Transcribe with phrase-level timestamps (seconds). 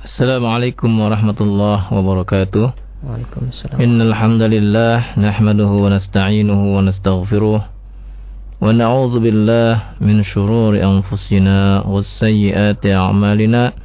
[0.00, 2.72] Assalamualaikum warahmatullahi wabarakatuh.
[3.04, 3.76] Waalaikumsalam.
[3.84, 12.96] Innal hamdalillah nahmaduhu wa nasta'inuhu wa nastaghfiruh wa na'udzu billahi min shururi anfusina wa sayyiati
[12.96, 13.76] a'malina.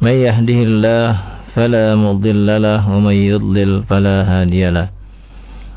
[0.00, 4.88] May yahdihillah fala mudilla lahu wa may yudlil fala hadiyalah.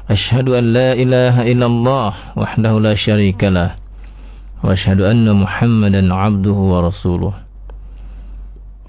[0.07, 3.75] Ashhadu an la ilaha illallah wahdahu la syarikalah
[4.63, 7.42] wa ashhadu anna Muhammadan 'abduhu wa rasuluh.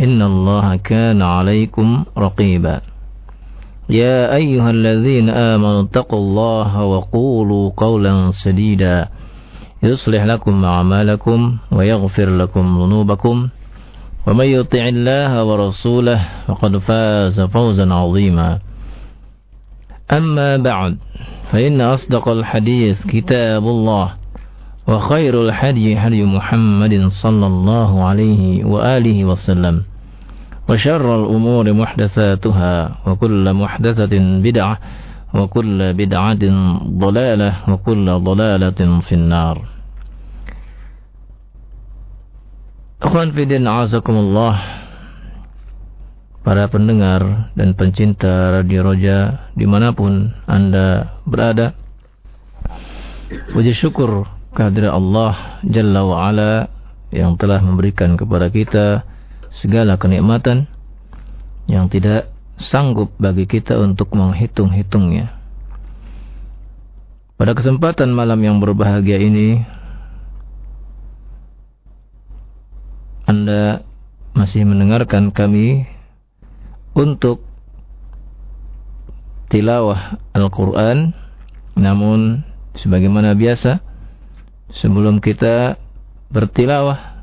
[0.00, 2.80] إن الله كان عليكم رقيبا.
[3.90, 9.08] يا أيها الذين آمنوا اتقوا الله وقولوا قولا سديدا.
[9.82, 13.48] يصلح لكم أعمالكم ويغفر لكم ذنوبكم.
[14.26, 18.58] ومن يطع الله ورسوله فقد فاز فوزا عظيما.
[20.12, 20.98] أما بعد
[21.50, 24.12] فإن أصدق الحديث كتاب الله
[24.88, 29.87] وخير الحدي حدي محمد صلى الله عليه وآله وسلم.
[30.67, 32.75] وشر الأمور محدثاتها
[33.07, 34.75] وكل محدثة بدعة
[35.33, 36.43] وكل بدعة
[36.87, 39.57] ضلالة وكل ضلالة في النار
[43.03, 44.79] Akhwan Fidin Azakumullah
[46.39, 51.75] Para pendengar dan pencinta Radio Roja Dimanapun Anda berada
[53.51, 54.23] Puji syukur
[54.55, 56.53] kehadirat Allah Jalla wa'ala
[57.11, 59.03] Yang telah memberikan kepada kita
[59.48, 60.68] Segala kenikmatan
[61.68, 62.22] Yang tidak
[62.58, 65.30] sanggup bagi kita untuk menghitung-hitungnya.
[67.38, 69.62] Pada kesempatan malam yang berbahagia ini
[73.28, 73.86] Anda
[74.34, 75.86] masih mendengarkan kami
[76.98, 77.46] untuk
[79.52, 81.14] tilawah Al-Quran.
[81.78, 82.42] Namun
[82.74, 83.78] sebagaimana biasa
[84.74, 85.78] sebelum kita
[86.34, 87.22] bertilawah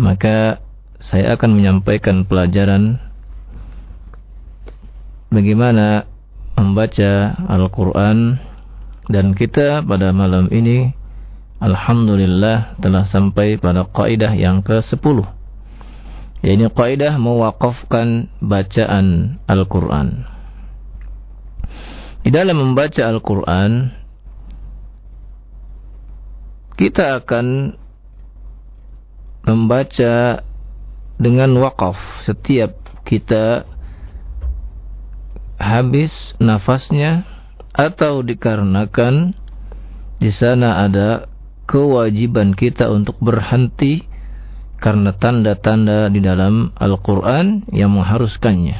[0.00, 0.60] maka
[1.00, 2.96] saya akan menyampaikan pelajaran
[5.28, 6.08] bagaimana
[6.56, 8.40] membaca Al-Quran
[9.12, 10.96] dan kita pada malam ini
[11.60, 15.24] Alhamdulillah telah sampai pada kaidah yang ke-10
[16.44, 20.28] yaitu kaidah mewakafkan bacaan Al-Quran.
[22.22, 23.88] Di dalam membaca Al-Quran
[26.76, 27.72] kita akan
[29.48, 30.44] membaca
[31.16, 32.76] dengan wakaf setiap
[33.08, 33.64] kita
[35.56, 37.24] habis nafasnya
[37.72, 39.32] atau dikarenakan
[40.16, 41.28] di sana ada
[41.68, 44.04] kewajiban kita untuk berhenti
[44.80, 48.76] karena tanda-tanda di dalam Al-Quran yang mengharuskannya.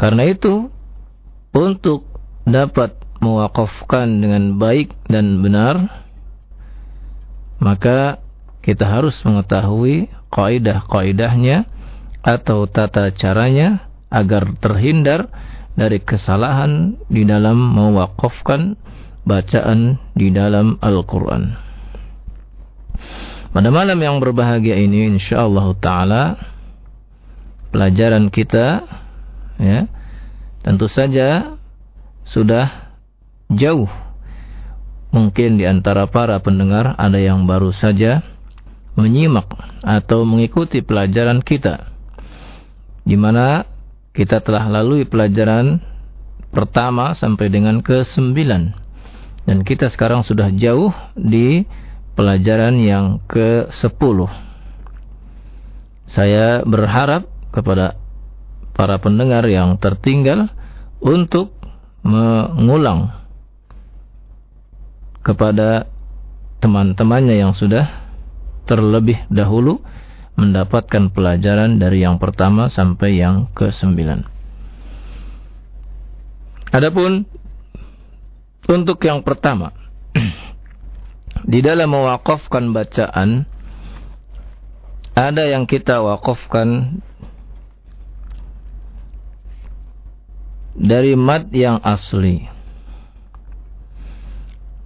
[0.00, 0.72] Karena itu,
[1.52, 2.08] untuk
[2.48, 6.06] dapat mewakafkan dengan baik dan benar,
[7.58, 8.22] maka
[8.62, 11.64] kita harus mengetahui kaidah-kaidahnya
[12.22, 15.28] atau tata caranya agar terhindar
[15.78, 18.74] dari kesalahan di dalam mewakafkan
[19.22, 21.54] bacaan di dalam Al-Quran.
[23.48, 26.36] Pada malam yang berbahagia ini insyaallah taala
[27.72, 28.84] pelajaran kita
[29.60, 29.88] ya
[30.64, 31.56] tentu saja
[32.28, 32.92] sudah
[33.48, 33.88] jauh
[35.08, 38.20] mungkin di antara para pendengar ada yang baru saja
[38.98, 39.46] menyimak
[39.86, 41.86] atau mengikuti pelajaran kita
[43.06, 43.62] di mana
[44.10, 45.78] kita telah lalui pelajaran
[46.50, 48.34] pertama sampai dengan ke-9
[49.46, 51.62] dan kita sekarang sudah jauh di
[52.18, 54.18] pelajaran yang ke-10.
[56.10, 57.94] Saya berharap kepada
[58.74, 60.50] para pendengar yang tertinggal
[60.98, 61.54] untuk
[62.02, 63.14] mengulang
[65.22, 65.86] kepada
[66.58, 68.07] teman-temannya yang sudah
[68.68, 69.80] terlebih dahulu
[70.38, 73.96] mendapatkan pelajaran dari yang pertama sampai yang ke-9.
[76.68, 77.24] Adapun
[78.68, 79.72] untuk yang pertama
[81.50, 83.48] di dalam mewakafkan bacaan
[85.18, 87.00] ada yang kita wakafkan
[90.78, 92.46] dari mat yang asli.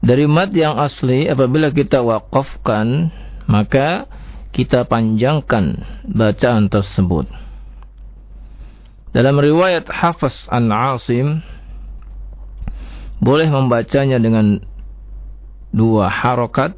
[0.02, 3.12] Dari mat yang asli apabila kita wakafkan
[3.46, 4.06] maka
[4.52, 7.24] kita panjangkan bacaan tersebut.
[9.12, 11.44] Dalam riwayat Hafiz an Asim
[13.20, 14.60] boleh membacanya dengan
[15.72, 16.74] dua harokat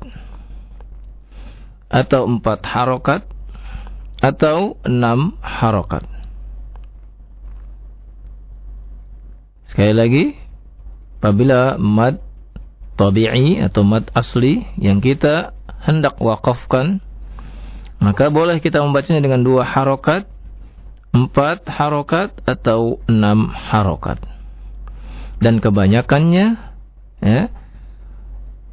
[1.91, 3.23] atau empat harokat
[4.19, 6.03] atau enam harokat.
[9.71, 10.25] Sekali lagi,
[11.19, 12.19] apabila mad
[12.95, 15.54] tabi'i atau mad asli yang kita
[15.85, 17.05] hendak wakafkan,
[18.01, 20.27] maka boleh kita membacanya dengan dua harokat,
[21.13, 24.19] empat harokat, atau enam harokat.
[25.39, 26.57] Dan kebanyakannya,
[27.21, 27.43] ya,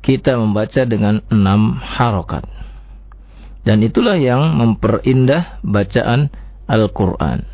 [0.01, 2.47] kita membaca dengan enam harokat.
[3.61, 6.33] Dan itulah yang memperindah bacaan
[6.65, 7.45] Al-Quran.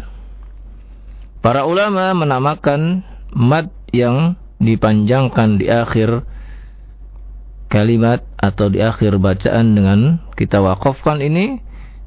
[1.44, 3.04] Para ulama menamakan
[3.36, 6.24] mad yang dipanjangkan di akhir
[7.68, 10.00] kalimat atau di akhir bacaan dengan
[10.40, 11.60] kita wakafkan ini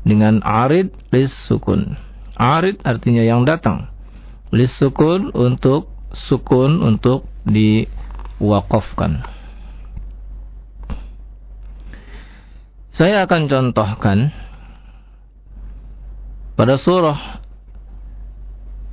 [0.05, 1.97] dengan arid lis sukun.
[2.41, 3.93] Arid artinya yang datang.
[4.51, 9.23] Lis sukun untuk sukun untuk diwakafkan.
[12.91, 14.19] Saya akan contohkan
[16.59, 17.41] pada surah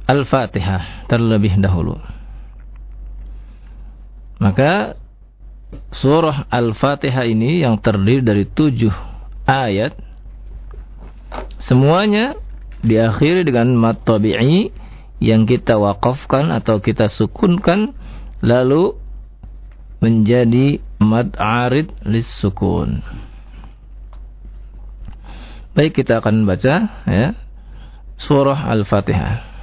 [0.07, 1.99] Al-Fatihah terlebih dahulu.
[4.39, 4.95] Maka
[5.91, 8.93] surah Al-Fatihah ini yang terdiri dari tujuh
[9.43, 9.95] ayat
[11.59, 12.39] semuanya
[12.83, 14.71] diakhiri dengan mat tabi'i
[15.17, 17.97] yang kita wakafkan atau kita sukunkan
[18.39, 18.95] lalu
[19.97, 23.01] menjadi mad arid lis sukun.
[25.73, 27.27] Baik kita akan baca ya
[28.17, 29.56] surah Al-Fatihah.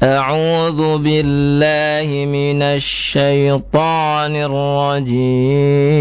[0.00, 6.00] أعوذ بالله من الشيطان الرجيم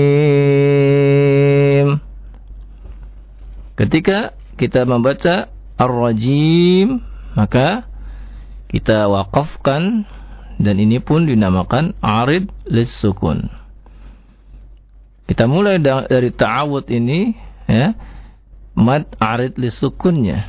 [3.79, 5.47] Ketika kita membaca
[5.79, 6.99] Ar-Rajim
[7.35, 7.87] maka
[8.67, 10.03] kita wakafkan
[10.59, 13.47] dan ini pun dinamakan arid lis sukun.
[15.23, 17.31] Kita mulai dari ta'awud ini
[17.71, 17.95] ya
[18.75, 20.43] mad arid lis sukunnya.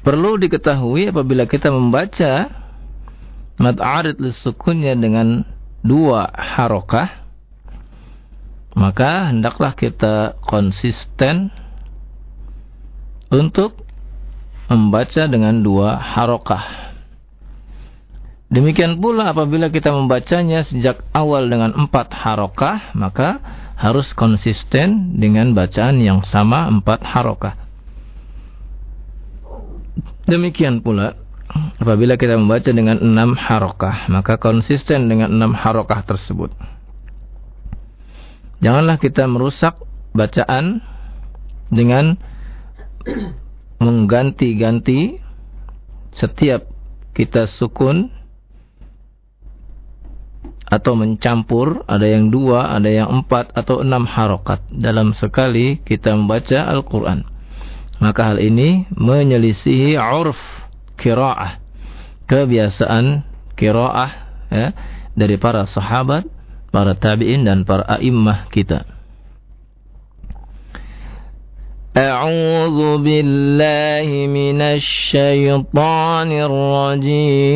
[0.00, 2.48] Perlu diketahui apabila kita membaca
[3.60, 5.44] mad arid sukunnya dengan
[5.84, 7.20] dua harokah
[8.74, 11.50] maka hendaklah kita konsisten
[13.30, 13.82] untuk
[14.70, 16.94] membaca dengan dua harokah.
[18.50, 23.38] Demikian pula apabila kita membacanya sejak awal dengan empat harokah, maka
[23.78, 27.54] harus konsisten dengan bacaan yang sama empat harokah.
[30.28, 31.16] Demikian pula
[31.80, 36.52] apabila kita membaca dengan enam harokah, maka konsisten dengan enam harokah tersebut.
[38.60, 39.80] Janganlah kita merusak
[40.12, 40.84] bacaan
[41.72, 42.20] dengan
[43.80, 45.22] mengganti-ganti
[46.12, 46.68] setiap
[47.16, 48.12] kita sukun
[50.70, 56.62] atau mencampur, ada yang dua, ada yang empat atau enam harokat dalam sekali kita membaca
[56.70, 57.26] Al-Quran.
[57.99, 60.37] Maka hal ini menyelisihi urf
[60.99, 61.63] kiraah.
[62.25, 63.23] Kebiasaan
[63.55, 64.11] kiraah
[64.51, 64.67] ya,
[65.15, 66.27] dari para sahabat,
[66.73, 68.95] para tabi'in dan para a'immah kita.
[71.95, 77.55] أعوذ بالله من الشيطان الرجيم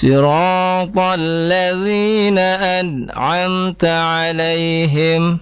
[0.00, 5.38] صراط الذين أنعمت عليهم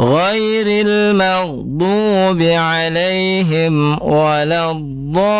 [0.00, 5.30] غير المغضوب عليهم ولا الضالين.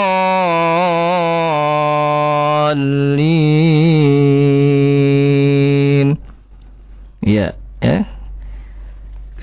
[7.21, 7.52] Ya
[7.85, 8.09] ya.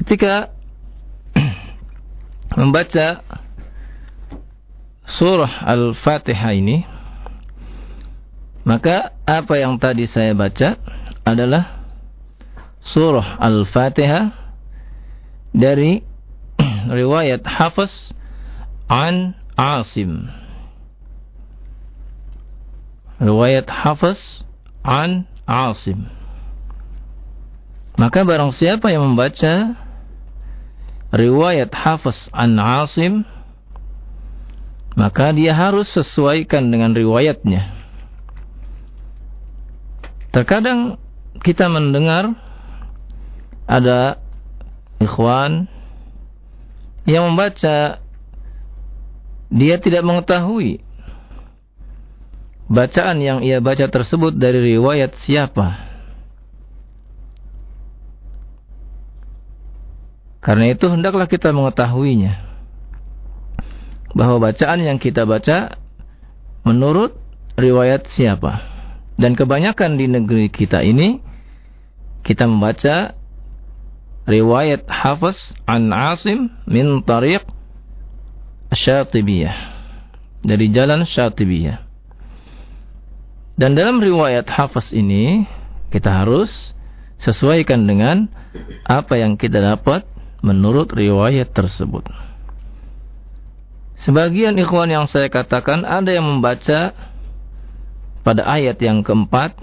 [0.02, 0.50] Ketika
[2.58, 3.22] membaca
[5.06, 6.97] surah Al-Fatihah ini
[8.68, 10.76] Maka apa yang tadi saya baca
[11.24, 11.88] adalah
[12.84, 14.36] surah Al-Fatihah
[15.56, 16.04] dari
[17.00, 18.12] riwayat Hafiz
[18.92, 20.28] an Asim.
[23.24, 24.44] Riwayat Hafiz
[24.84, 26.12] an Asim.
[27.96, 29.80] Maka barang siapa yang membaca
[31.16, 33.24] riwayat Hafiz an Asim
[35.00, 37.77] maka dia harus sesuaikan dengan riwayatnya.
[40.32, 41.00] Terkadang
[41.42, 42.36] kita mendengar
[43.68, 44.20] ada
[45.00, 45.68] ikhwan
[47.08, 48.04] yang membaca
[49.48, 50.84] dia tidak mengetahui
[52.68, 55.88] bacaan yang ia baca tersebut dari riwayat siapa.
[60.44, 62.40] Karena itu hendaklah kita mengetahuinya
[64.16, 65.76] bahwa bacaan yang kita baca
[66.64, 67.16] menurut
[67.60, 68.77] riwayat siapa.
[69.18, 71.18] Dan kebanyakan di negeri kita ini
[72.22, 73.18] kita membaca
[74.30, 77.42] riwayat Hafiz an Asim min tariq
[78.70, 79.74] Syatibiyah
[80.46, 81.82] dari jalan Syatibiyah.
[83.58, 85.50] Dan dalam riwayat Hafiz ini
[85.90, 86.78] kita harus
[87.18, 88.30] sesuaikan dengan
[88.86, 90.06] apa yang kita dapat
[90.46, 92.06] menurut riwayat tersebut.
[93.98, 96.94] Sebagian ikhwan yang saya katakan ada yang membaca
[98.28, 99.56] pada ayat yang keempat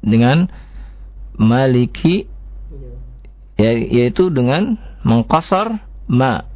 [0.00, 0.48] dengan
[1.36, 2.24] maliki
[3.60, 6.48] ya, yaitu dengan mengkasar ma.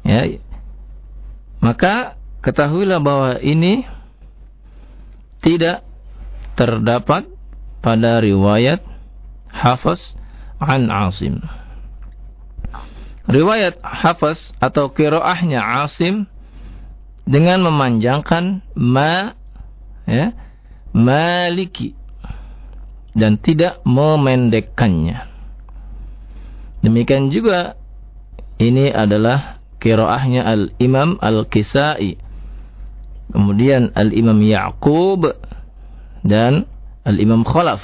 [0.00, 0.40] Ya.
[1.60, 3.84] Maka ketahuilah bahwa ini
[5.44, 5.84] tidak
[6.56, 7.28] terdapat
[7.84, 8.80] pada riwayat
[9.52, 10.16] Hafiz
[10.56, 11.44] an Asim
[13.26, 16.30] riwayat Hafaz atau kiroahnya Asim
[17.26, 19.34] dengan memanjangkan ma
[20.06, 20.32] ya,
[20.94, 21.92] maliki
[23.12, 25.26] dan tidak memendekkannya.
[26.84, 27.74] Demikian juga
[28.62, 32.16] ini adalah kiroahnya Al-Imam Al-Kisai.
[33.26, 35.34] Kemudian Al-Imam Ya'qub
[36.22, 36.64] dan
[37.02, 37.82] Al-Imam Khalaf.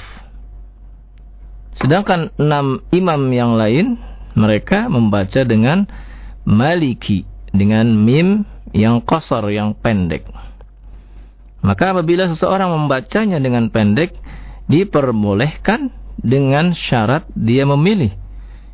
[1.73, 3.97] Sedangkan enam imam yang lain
[4.37, 5.89] mereka membaca dengan
[6.45, 10.25] maliki dengan mim yang kosor yang pendek.
[11.63, 14.19] Maka apabila seseorang membacanya dengan pendek
[14.67, 18.11] diperbolehkan dengan syarat dia memilih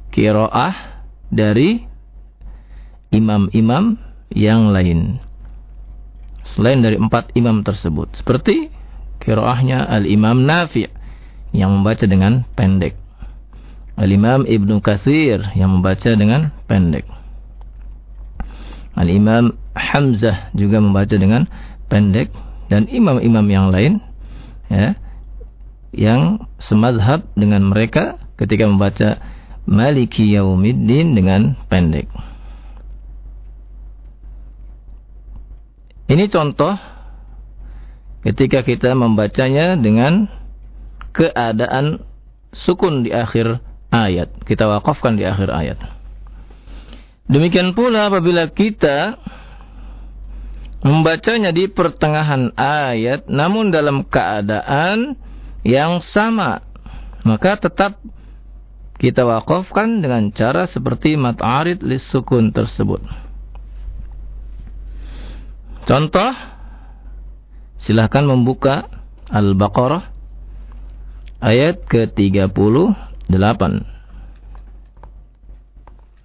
[0.10, 1.86] kiroah dari
[3.14, 3.98] imam-imam
[4.34, 5.22] yang lain.
[6.42, 8.10] Selain dari empat imam tersebut.
[8.18, 8.74] Seperti
[9.22, 10.90] kiroahnya al-imam Nafi'
[11.54, 12.98] yang membaca dengan pendek.
[14.00, 17.04] Al-Imam Ibnu Kathir yang membaca dengan pendek.
[18.96, 21.52] Al-Imam Hamzah juga membaca dengan
[21.92, 22.32] pendek
[22.70, 23.94] dan imam-imam yang lain
[24.70, 24.94] ya
[25.90, 29.18] yang semadhab dengan mereka ketika membaca
[29.70, 32.10] Maliki Yaumiddin dengan pendek.
[36.10, 36.74] Ini contoh
[38.26, 40.26] ketika kita membacanya dengan
[41.14, 42.02] keadaan
[42.50, 43.62] sukun di akhir
[43.94, 44.34] ayat.
[44.42, 45.80] Kita wakafkan di akhir ayat.
[47.30, 49.22] Demikian pula apabila kita
[50.80, 55.20] membacanya di pertengahan ayat namun dalam keadaan
[55.68, 56.64] yang sama,
[57.28, 58.00] maka tetap
[59.00, 63.00] kita wakafkan dengan cara seperti mat'arid lis sukun tersebut.
[65.88, 66.32] Contoh,
[67.80, 68.86] silahkan membuka
[69.32, 70.12] Al-Baqarah
[71.40, 72.76] ayat ke-30
[73.32, 73.88] delapan.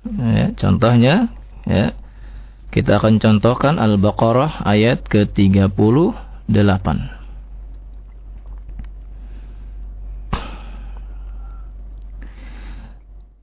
[0.04, 1.32] Ya, contohnya,
[1.64, 1.96] ya,
[2.74, 5.86] kita akan contohkan Al-Baqarah ayat ke-38.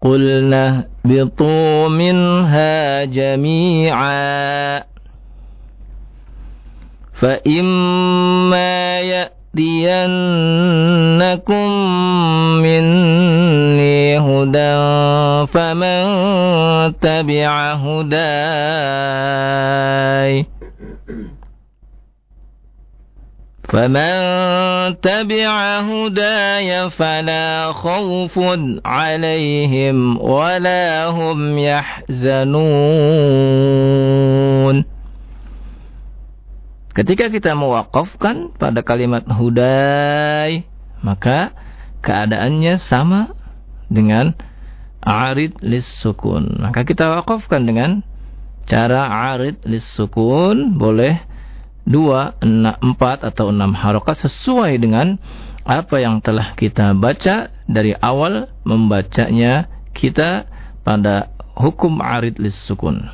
[0.01, 4.81] Qulna bitu minha jami'a
[7.15, 11.71] fa imma ya'tiyannakum
[12.59, 13.70] minna
[14.50, 14.76] هدى
[15.54, 16.02] فمن
[16.98, 19.26] تبع هداي
[23.66, 24.14] فمن
[25.00, 28.40] تبع هداي فلا خوف
[28.84, 33.26] عليهم ولا هم يحزنون
[36.96, 40.64] Ketika kita mewakafkan pada kalimat hudai,
[41.04, 41.52] maka
[42.00, 43.36] keadaannya sama
[43.91, 44.31] dengan
[45.03, 46.63] arid lis sukun.
[46.63, 47.99] Maka kita wakafkan dengan
[48.63, 51.19] cara arid lis sukun boleh
[51.83, 55.19] dua, enam, empat atau enam harokat sesuai dengan
[55.67, 60.47] apa yang telah kita baca dari awal membacanya kita
[60.81, 63.09] pada hukum arid lis sukun.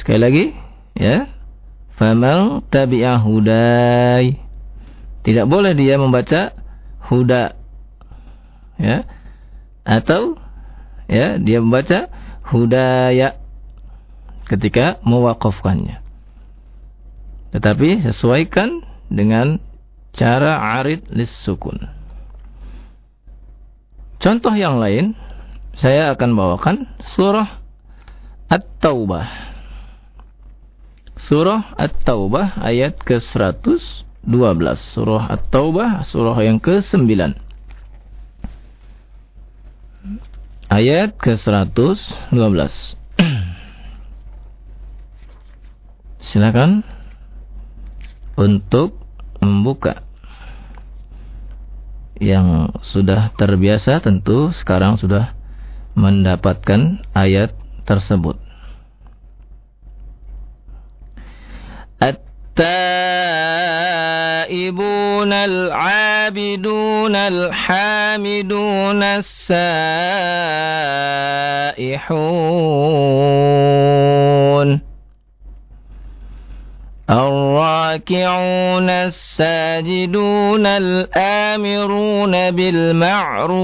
[0.00, 0.44] Sekali lagi,
[0.96, 1.28] ya.
[2.00, 4.40] Famal tabi'ah hudai.
[5.20, 6.56] Tidak boleh dia membaca
[7.10, 7.58] huda.
[8.78, 9.04] Ya.
[9.82, 10.38] Atau
[11.10, 12.06] ya, dia membaca
[12.46, 13.36] hudaya
[14.46, 15.98] ketika mewakafkannya.
[17.50, 19.58] Tetapi sesuaikan dengan
[20.14, 21.90] cara arid lis sukun.
[24.22, 25.18] Contoh yang lain,
[25.74, 27.58] saya akan bawakan surah
[28.50, 29.26] At-Taubah.
[31.16, 32.98] Surah At-Taubah ayat
[34.24, 34.76] ke-112.
[34.76, 37.36] Surah At-Taubah, surah yang ke-9.
[40.70, 42.60] Ayat ke-112.
[46.30, 46.86] silakan
[48.38, 48.94] untuk
[49.42, 50.06] membuka
[52.22, 55.34] yang sudah terbiasa tentu sekarang sudah
[55.98, 57.50] mendapatkan ayat
[57.82, 58.38] tersebut.
[64.50, 69.60] التائبون العابدون الحامدون السائحون
[77.10, 83.60] الراكعون الساجدون الآمرون بالمعروف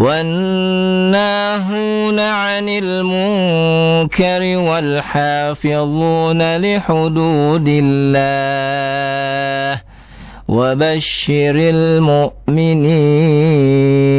[0.00, 9.80] والناهون عن المنكر والحافظون لحدود الله
[10.48, 11.56] وبشر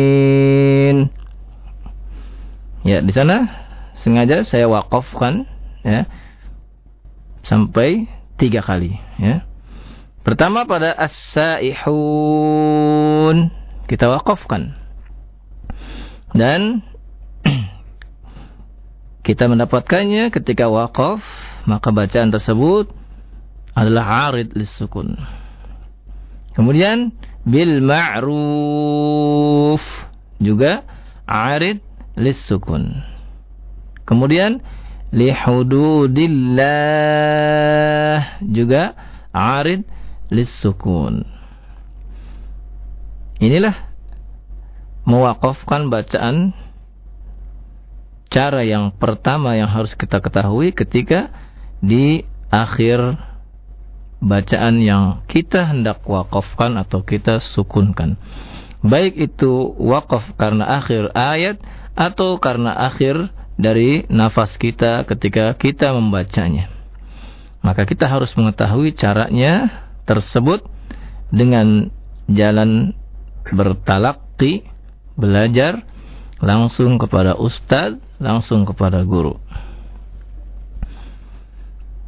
[0.01, 0.97] المؤمنين
[2.81, 3.45] Ya, di sana
[3.93, 5.45] sengaja saya wakafkan
[5.85, 6.09] ya
[7.45, 8.09] sampai
[8.41, 9.45] tiga kali ya.
[10.25, 11.77] Pertama pada as-saihun
[13.85, 14.73] kita wakafkan.
[16.36, 16.84] Dan
[19.26, 21.24] kita mendapatkannya ketika wakaf,
[21.64, 22.92] maka bacaan tersebut
[23.72, 25.16] adalah arid lisukun.
[26.52, 27.12] Kemudian
[27.44, 29.00] bil ma'ruf
[30.36, 30.84] juga
[31.24, 31.80] arid
[32.16, 33.00] lisukun.
[34.06, 34.62] Kemudian
[35.10, 36.66] lihududillah
[38.44, 38.94] juga
[39.34, 39.84] arid
[40.30, 41.24] lissukun.
[43.36, 43.85] Inilah
[45.06, 46.52] mewakafkan bacaan
[48.28, 51.30] cara yang pertama yang harus kita ketahui ketika
[51.78, 53.16] di akhir
[54.18, 58.18] bacaan yang kita hendak wakafkan atau kita sukunkan.
[58.82, 61.62] Baik itu wakaf karena akhir ayat
[61.96, 66.68] atau karena akhir dari nafas kita ketika kita membacanya.
[67.64, 70.62] Maka kita harus mengetahui caranya tersebut
[71.34, 71.90] dengan
[72.30, 72.94] jalan
[73.50, 74.66] bertalaki,
[75.16, 75.82] belajar
[76.38, 79.40] langsung kepada ustadz, langsung kepada guru.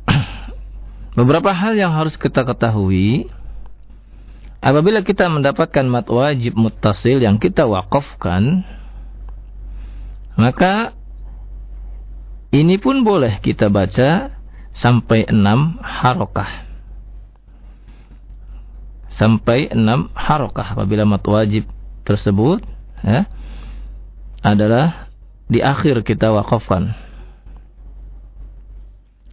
[1.18, 3.32] Beberapa hal yang harus kita ketahui
[4.60, 8.62] apabila kita mendapatkan mat wajib muttasil yang kita wakafkan
[10.38, 10.94] maka
[12.54, 14.38] ini pun boleh kita baca
[14.70, 16.64] sampai enam harokah.
[19.10, 21.66] Sampai enam harokah apabila mat wajib
[22.06, 22.62] tersebut
[23.04, 23.26] ya,
[24.42, 25.11] adalah
[25.48, 26.94] di akhir kita wakafkan.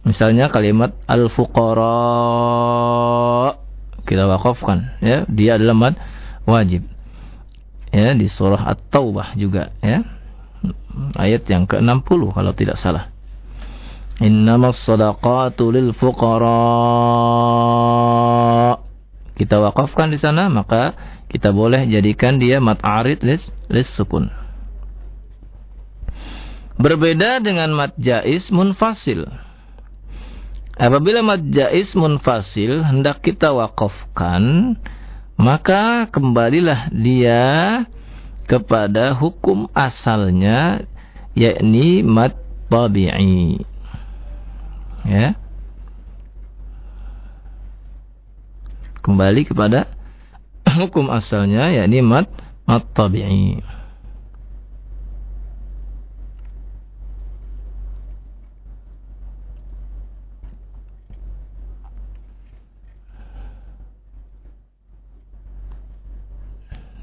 [0.06, 1.98] Misalnya kalimat al-fuqara
[4.06, 5.94] kita wakafkan ya, dia adalah mat
[6.46, 6.86] wajib.
[7.90, 10.04] Ya, di surah At-Taubah juga ya
[11.16, 13.12] ayat yang ke-60 kalau tidak salah.
[14.16, 16.56] Innamas sadaqatu lil fuqara.
[19.36, 20.96] Kita wakafkan di sana maka
[21.28, 24.32] kita boleh jadikan dia mat arid lis, lis sukun.
[26.76, 29.28] Berbeda dengan mat jais munfasil.
[30.76, 34.76] Apabila mat jais munfasil hendak kita wakafkan,
[35.40, 37.84] maka kembalilah dia
[38.44, 40.84] kepada hukum asalnya
[41.36, 42.36] yakni mat
[42.68, 43.64] tabi'i.
[45.04, 45.36] Ya.
[49.06, 49.86] Kembali kepada
[50.66, 52.26] hukum asalnya yakni mat
[52.66, 53.62] mat tabi'i.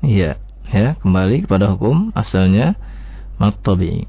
[0.04, 0.36] Iya
[0.68, 2.76] ya kembali kepada hukum asalnya
[3.40, 4.04] matabi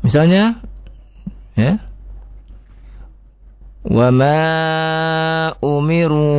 [0.00, 0.60] Misalnya
[1.56, 1.89] ya.
[3.80, 6.36] Wa ma umiru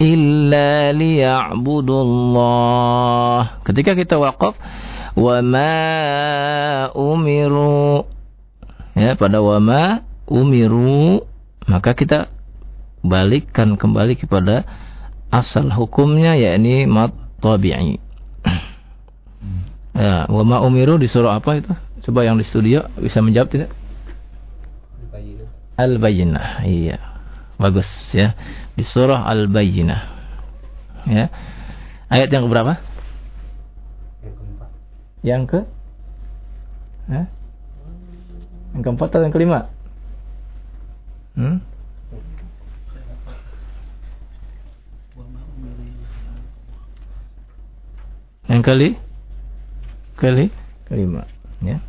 [0.00, 3.60] illa liya'budullah.
[3.60, 4.56] Ketika kita wakaf
[5.12, 5.76] wa ma
[6.96, 8.08] umiru
[8.96, 11.20] ya pada wa ma umiru
[11.68, 12.32] maka kita
[13.04, 14.64] balikkan kembali kepada
[15.28, 17.12] asal hukumnya yakni mat
[17.44, 18.00] tabi'i.
[20.00, 21.76] ya, wa ma umiru di surah apa itu?
[22.08, 23.68] Coba yang di studio bisa menjawab tidak?
[25.76, 26.64] Al-Bayyinah.
[26.64, 26.98] Iya.
[27.60, 28.32] Bagus ya.
[28.72, 30.00] Di surah Al-Bayyinah.
[31.06, 31.28] Ya.
[32.08, 32.80] Ayat yang berapa?
[34.24, 34.70] Yang keempat.
[35.22, 35.60] Yang ke?
[37.06, 37.22] Ya?
[38.74, 39.60] Yang keempat atau yang kelima?
[41.36, 41.60] Hmm?
[48.46, 48.88] Yang kali?
[50.16, 50.46] Kali?
[50.88, 51.28] Kelima.
[51.60, 51.82] Ya.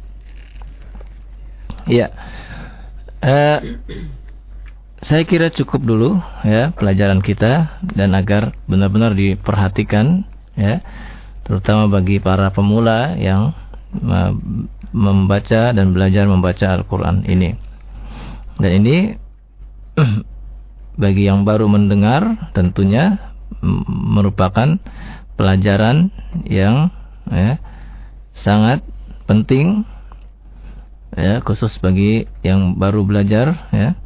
[1.88, 2.12] Ya.
[3.18, 3.82] Uh,
[5.02, 6.10] saya kira cukup dulu
[6.46, 10.26] ya pelajaran kita dan agar benar-benar diperhatikan
[10.58, 10.82] ya
[11.46, 13.58] terutama bagi para pemula yang
[14.92, 17.56] membaca dan belajar membaca Al-Qur'an ini.
[18.58, 18.98] Dan ini
[21.02, 23.34] bagi yang baru mendengar tentunya
[23.88, 24.78] merupakan
[25.38, 26.10] pelajaran
[26.46, 26.90] yang
[27.30, 27.62] ya,
[28.34, 28.82] sangat
[29.30, 29.86] penting
[31.18, 33.98] ya khusus bagi yang baru belajar ya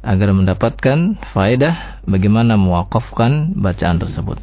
[0.00, 4.38] agar mendapatkan faedah bagaimana mewakafkan bacaan tersebut.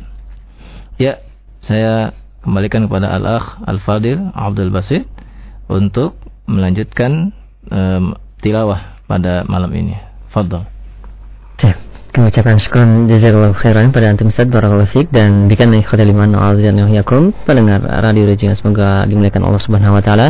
[0.99, 1.23] Ya,
[1.63, 2.11] saya
[2.43, 5.07] kembalikan kepada Al-Akh Al-Fadil Abdul Basit
[5.71, 6.19] untuk
[6.51, 7.31] melanjutkan
[7.71, 9.95] um, tilawah pada malam ini.
[10.35, 10.67] Fadal.
[12.13, 16.77] Kami ucapkan syukur jazakallahu khairan pada antum Ustaz barakallahu fiik dan berikan ikhwatal iman azan
[16.93, 20.29] yakum pendengar radio Rejinga semoga dimuliakan Allah Subhanahu wa taala.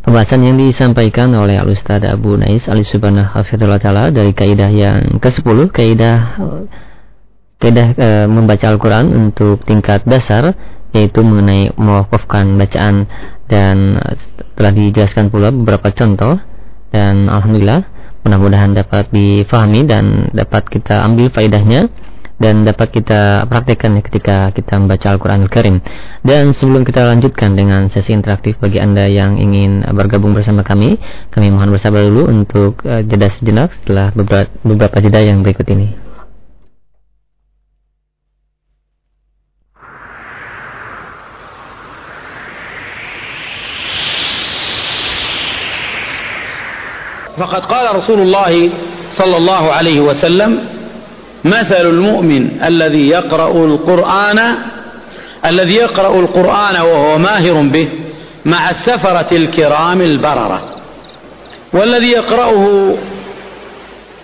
[0.00, 5.20] Pembahasan yang disampaikan oleh Al Ustaz Abu Nais Ali Subhanahu Hafizullah taala dari kaidah yang
[5.20, 6.40] ke-10 kaidah
[7.60, 10.56] kaidah e, membaca Al-Qur'an untuk tingkat dasar
[10.96, 13.06] yaitu mengenai mewakafkan bacaan.
[13.50, 13.98] Dan
[14.54, 16.38] telah dijelaskan pula beberapa contoh.
[16.90, 17.86] Dan alhamdulillah
[18.24, 21.92] mudah-mudahan dapat difahami dan dapat kita ambil faedahnya
[22.39, 25.77] dan dapat kita praktekkan ya ketika kita membaca Al-Quran Al-Karim
[26.19, 30.99] dan sebelum kita lanjutkan dengan sesi interaktif bagi anda yang ingin bergabung bersama kami
[31.31, 36.05] kami mohon bersabar dulu untuk uh, jeda sejenak setelah beberapa, beberapa jeda yang berikut ini
[47.35, 48.53] فقد قال رسول الله
[49.11, 50.51] صلى الله عليه وسلم
[51.44, 54.38] مثل المؤمن الذي يقرأ القرآن
[55.40, 57.88] الذي يقرأ القرآن وهو ماهر به
[58.44, 60.60] مع السفرة الكرام البررة.
[61.72, 62.94] والذي يقرأه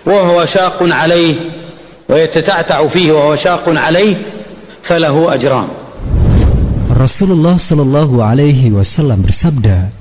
[0.05, 1.35] وهو شاق عليه
[2.09, 4.15] ويتتعتع فيه وهو شاق عليه
[4.83, 5.67] فله أجران.
[6.97, 9.93] Rasulullah Shallallahu Alaihi Wasallam bersabda,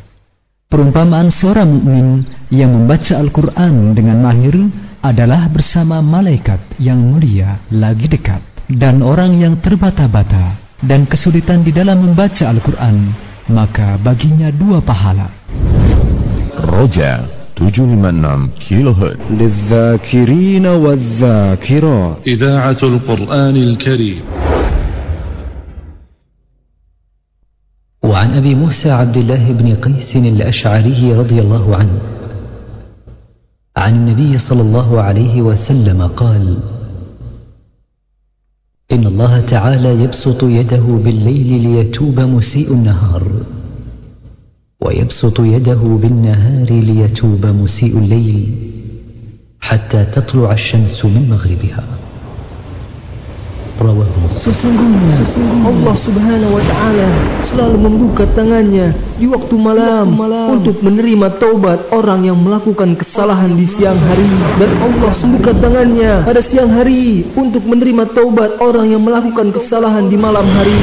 [0.66, 4.66] Perumpamaan seorang mukmin yang membaca Al-Quran dengan mahir
[5.05, 12.01] adalah bersama malaikat yang mulia lagi dekat dan orang yang terbata-bata dan kesulitan di dalam
[12.01, 13.11] membaca Al-Quran
[13.51, 15.27] maka baginya dua pahala.
[16.61, 24.21] Roja 756 kHz للذاكرين والذاكرات إذاعة القرآن الكريم
[28.03, 32.14] وعن أبي موسى عبد الله بن قيس الأشعري رضي الله عنه
[33.76, 36.58] عن النبي صلى الله عليه وسلم قال
[38.92, 43.22] إن الله تعالى يبسط يده بالليل ليتوب مسيء النهار
[44.80, 48.54] ويبسط يده بالنهار ليتوب مسيء الليل
[49.60, 51.84] حتى تطلع الشمس من مغربها.
[53.76, 55.20] Sesungguhnya
[55.68, 57.08] Allah subhanahu wa ta'ala
[57.44, 60.16] selalu membuka tangannya di waktu malam
[60.48, 66.40] untuk menerima taubat orang yang melakukan kesalahan di siang hari dan Allah membuka tangannya pada
[66.40, 70.80] siang hari untuk menerima taubat orang yang melakukan kesalahan di malam hari.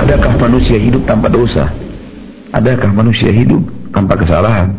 [0.00, 1.68] Adakah manusia hidup tanpa dosa?
[2.56, 3.60] Adakah manusia hidup
[3.92, 4.72] tanpa kesalahan?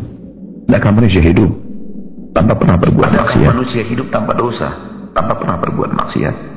[0.74, 1.54] Adakah manusia hidup
[2.34, 3.54] tanpa pernah berbuat maksiat?
[3.54, 4.74] manusia hidup tanpa dosa,
[5.14, 6.55] tanpa pernah berbuat maksiat?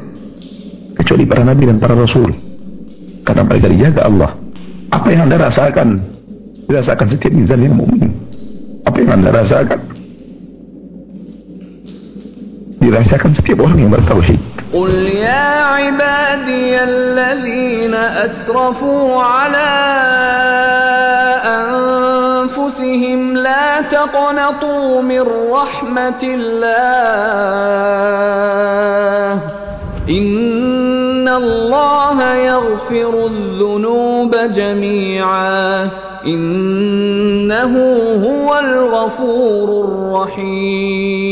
[0.98, 2.30] kecuali para nabi dan para rasul
[3.24, 4.32] karena mereka dijaga Allah
[4.92, 5.90] apa yang anda rasakan
[6.70, 8.12] dirasakan setiap insan yang mukmin
[8.84, 9.80] apa yang anda rasakan
[12.84, 14.42] dirasakan setiap orang yang bertauhid
[14.74, 19.70] قل يا عبادي الذين أسرفوا على
[21.46, 23.34] أنفسهم
[23.94, 25.22] تقنطوا من
[25.52, 27.34] رحمة الله
[30.10, 30.57] إن
[31.38, 35.92] الله يغفر الذنوب جميعا
[36.26, 37.74] إنه
[38.26, 41.24] هو الغفور الرحيم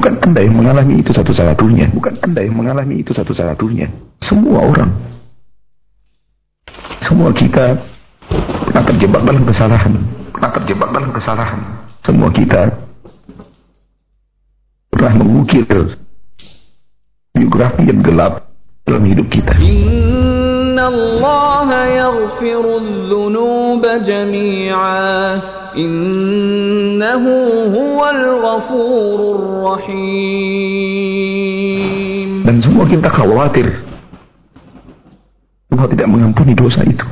[0.00, 1.92] Bukan Anda yang mengalami itu satu-satunya.
[1.92, 3.92] Bukan Anda yang mengalami itu satu-satunya.
[4.24, 4.88] Semua orang.
[7.04, 7.76] Semua kita
[8.64, 9.92] pernah terjebak dalam kesalahan.
[10.32, 11.60] Pernah terjebak dalam kesalahan.
[12.00, 12.72] Semua kita
[14.88, 15.68] pernah mengukir
[17.35, 18.47] biografi yang gelap
[18.87, 19.51] dalam hidup kita.
[19.59, 22.79] Inna Allah yaghfiru
[23.11, 25.43] dhunuba jami'a
[25.75, 27.35] Innahu
[27.75, 30.47] huwal ghafurur rahim
[32.47, 33.83] Dan semua kita khawatir
[35.75, 37.03] Allah tidak mengampuni dosa itu.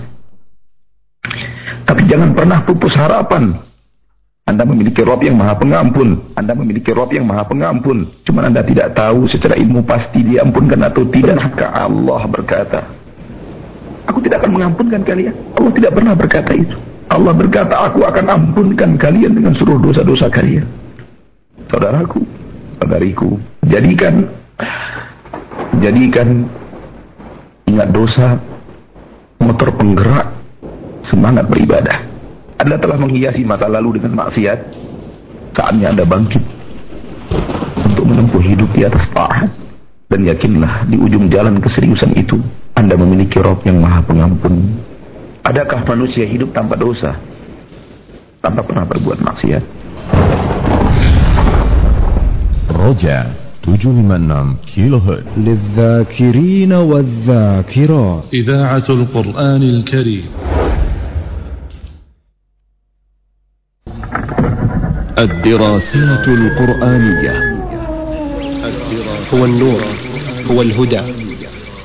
[1.84, 3.60] Tapi jangan pernah pupus harapan.
[4.44, 6.36] Anda memiliki Rob yang maha pengampun.
[6.36, 8.12] Anda memiliki Rob yang maha pengampun.
[8.28, 11.40] Cuma Anda tidak tahu secara ilmu pasti diampunkan atau tidak.
[11.40, 12.82] Maka Allah berkata,
[14.12, 15.36] Aku tidak akan mengampunkan kalian.
[15.56, 16.76] Allah tidak pernah berkata itu.
[17.08, 20.68] Allah berkata, aku akan ampunkan kalian dengan seluruh dosa-dosa kalian.
[21.72, 22.20] Saudaraku,
[22.80, 24.28] saudariku, jadikan
[25.84, 26.48] jadikan
[27.70, 28.40] ingat dosa
[29.40, 30.36] motor penggerak
[31.06, 32.13] semangat beribadah.
[32.63, 34.59] Anda telah menghiasi masa lalu dengan maksiat.
[35.55, 36.43] Saatnya Anda bangkit
[37.87, 39.51] untuk menempuh hidup di atas taat.
[40.09, 42.41] Dan yakinlah di ujung jalan keseriusan itu
[42.73, 44.81] Anda memiliki Rob yang maha pengampun
[45.45, 47.17] Adakah manusia hidup tanpa dosa?
[48.45, 49.65] Tanpa pernah berbuat maksiat?
[52.69, 60.25] Roja 756 كيلوهرتز للذاكرين والذاكرات إذاعة القرآن الكريم
[65.18, 67.34] الدراسات القرآنية.
[69.34, 69.82] هو النور
[70.52, 71.02] هو الهدى.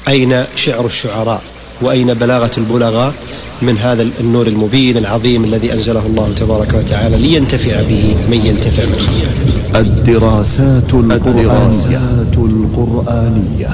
[0.08, 1.42] أين شعر الشعراء؟
[1.82, 3.14] وأين بلاغة البلغاء
[3.62, 8.98] من هذا النور المبين العظيم الذي أنزله الله تبارك وتعالى لينتفع به من ينتفع من
[8.98, 13.72] خلقه؟ الدراسات القرآنية, الدراسات القرآنية.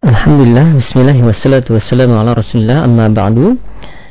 [0.00, 3.56] Alhamdulillah, bismillah, wassalatu wassalamu ala rasulillah, amma ba'du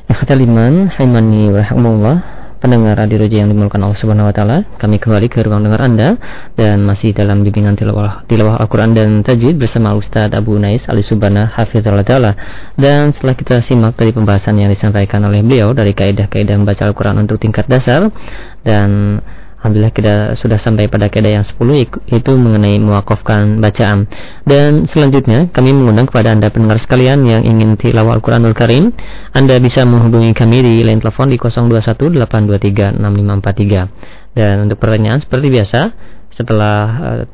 [0.09, 2.17] Ikhtal iman, haimani wa rahmatullah
[2.57, 4.57] pendengar Radio Roja yang dimulakan Allah Subhanahu wa taala.
[4.81, 6.17] Kami kembali ke ruang dengar Anda
[6.57, 11.53] dan masih dalam bimbingan tilawah tilawah Al-Qur'an dan tajwid bersama Ustaz Abu Nais Ali Subhana
[11.53, 12.33] Hafizallah taala.
[12.73, 17.37] Dan setelah kita simak dari pembahasan yang disampaikan oleh beliau dari kaidah-kaidah membaca Al-Qur'an untuk
[17.37, 18.09] tingkat dasar
[18.65, 19.21] dan
[19.59, 24.07] Alhamdulillah kita sudah sampai pada kaidah yang 10 itu mengenai mewakafkan bacaan.
[24.47, 28.95] Dan selanjutnya kami mengundang kepada Anda pendengar sekalian yang ingin tilawah Al-Qur'anul Karim,
[29.35, 34.31] Anda bisa menghubungi kami di line telepon di 0218236543.
[34.31, 35.91] Dan untuk pertanyaan seperti biasa,
[36.31, 37.27] setelah uh,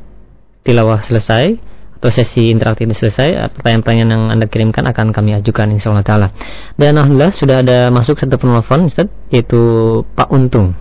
[0.66, 1.62] tilawah selesai
[1.96, 6.34] atau sesi interaktif selesai, eh, pertanyaan-pertanyaan yang Anda kirimkan akan kami ajukan insyaallah taala.
[6.74, 10.74] Dan alhamdulillah sudah ada masuk satu penelpon Ustaz yaitu Pak Untung.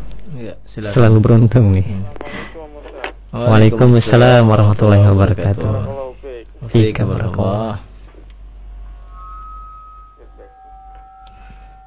[0.69, 0.93] Silakan.
[0.93, 1.85] Selalu beruntung nih.
[1.85, 2.05] Hmm.
[3.35, 5.71] Waalaikumsalam warahmatullahi wabarakatuh.
[6.71, 7.83] Fika barakallah.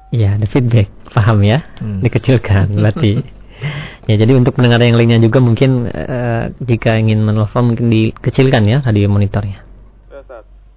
[0.09, 0.89] Iya, ada feedback.
[1.13, 1.65] Paham ya?
[1.81, 2.01] Hmm.
[2.01, 3.21] Dikecilkan berarti.
[4.09, 8.81] ya, jadi untuk pendengar yang lainnya juga mungkin uh, jika ingin menelpon mungkin dikecilkan ya
[8.81, 9.69] tadi monitornya.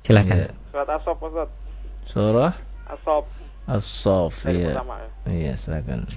[0.02, 0.36] Silakan.
[0.36, 0.50] Ya.
[0.74, 1.48] Surat Asop, Ustaz.
[2.10, 2.52] Surah
[2.90, 3.24] Asop.
[3.70, 4.74] Asop, iya.
[4.74, 4.82] Ya.
[5.30, 6.10] Iya, silakan.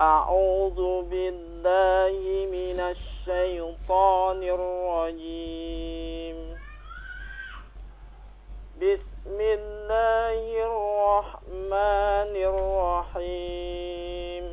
[0.00, 2.18] أعوذ بالله
[2.50, 6.36] من الشيطان الرجيم
[8.82, 14.44] بسم الله الرحمن الرحيم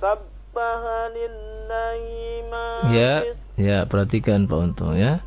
[0.00, 0.80] سبح
[1.12, 2.00] لله
[2.48, 5.20] ما Ya, ya perhatikan Pak Untung ya.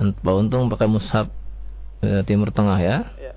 [0.00, 1.28] Pak Untung pakai mushaf
[2.00, 3.12] eh, timur tengah ya.
[3.20, 3.36] ya.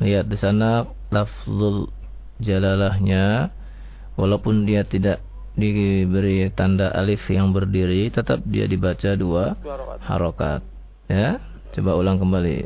[0.00, 1.92] Lihat di sana lafzul
[2.43, 3.49] jalalahnya
[4.19, 9.53] walaupun dia tidak diberi tanda alif yang berdiri tetap dia dibaca dua
[10.03, 10.61] harokat.
[11.07, 11.39] Ya
[11.73, 12.65] coba ulang kembali.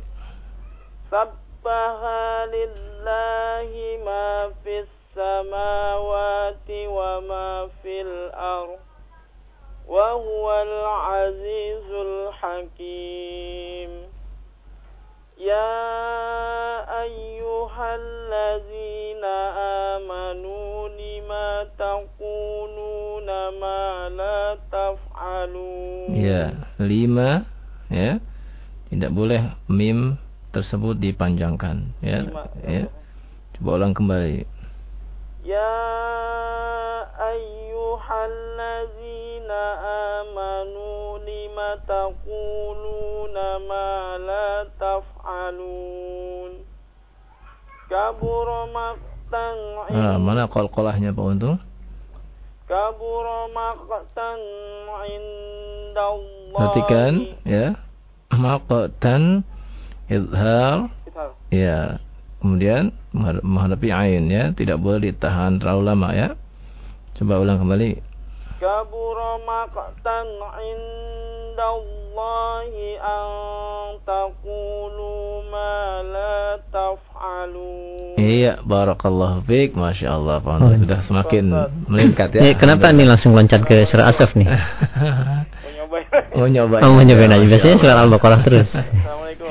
[1.07, 7.47] Sabbaha lillahi ma fis samawati wa ma
[7.83, 8.79] fil ard
[9.87, 10.75] wa huwal
[11.23, 14.06] azizul hakim
[15.42, 15.74] يا
[17.02, 19.24] أيها الذين
[19.94, 23.82] آمنوا لما تقولون ما
[24.14, 27.42] لا تفعلون Ya, lima
[27.90, 28.22] ya.
[28.92, 30.20] Tidak boleh mim
[30.52, 32.28] tersebut dipanjangkan ya.
[32.62, 32.86] Ya.
[33.58, 34.55] Coba ulang kembali.
[35.47, 35.71] Ya
[41.23, 43.87] lima taquluna ma
[44.19, 46.51] la taf'alun
[47.87, 49.55] Kabura maqtan
[49.87, 51.57] Ah, mana qalqalahnya Pak Untung?
[52.67, 54.39] Kabura maqtan
[55.15, 57.13] indallahi Perhatikan
[57.47, 57.65] ya.
[58.35, 59.47] Maqtan
[60.11, 60.91] izhar
[61.47, 62.03] ya.
[62.37, 66.29] Kemudian menghad- menghadapi ain ya, tidak boleh ditahan terlalu lama ya.
[67.17, 67.97] Coba ulang kembali.
[68.57, 70.27] Kabura maqtan
[71.57, 73.25] indallahi an
[74.05, 79.73] taqulu ma la taf'alun Iya, barakallahu fiik.
[79.73, 81.43] Masya Allah, Pak Untung sudah semakin
[81.85, 82.41] meningkat ya.
[82.49, 84.49] Ya, kenapa nih langsung loncat ke surah Asaf nih?
[86.37, 86.85] Oh, nyobain.
[86.85, 87.41] Oh, mau nyobain aja.
[87.41, 88.69] Biasanya surah Al-Baqarah terus.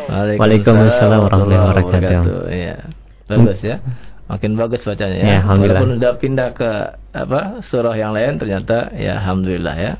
[0.08, 2.50] Waalaikumsalam warahmatullahi wabarakatuh.
[2.50, 2.76] Iya.
[3.26, 3.76] Bagus ya.
[4.26, 5.22] Makin bagus bacanya ya.
[5.22, 5.80] Ya, alhamdulillah.
[5.82, 6.70] Walaupun udah pindah ke
[7.14, 9.92] apa surah yang lain ternyata ya alhamdulillah ya.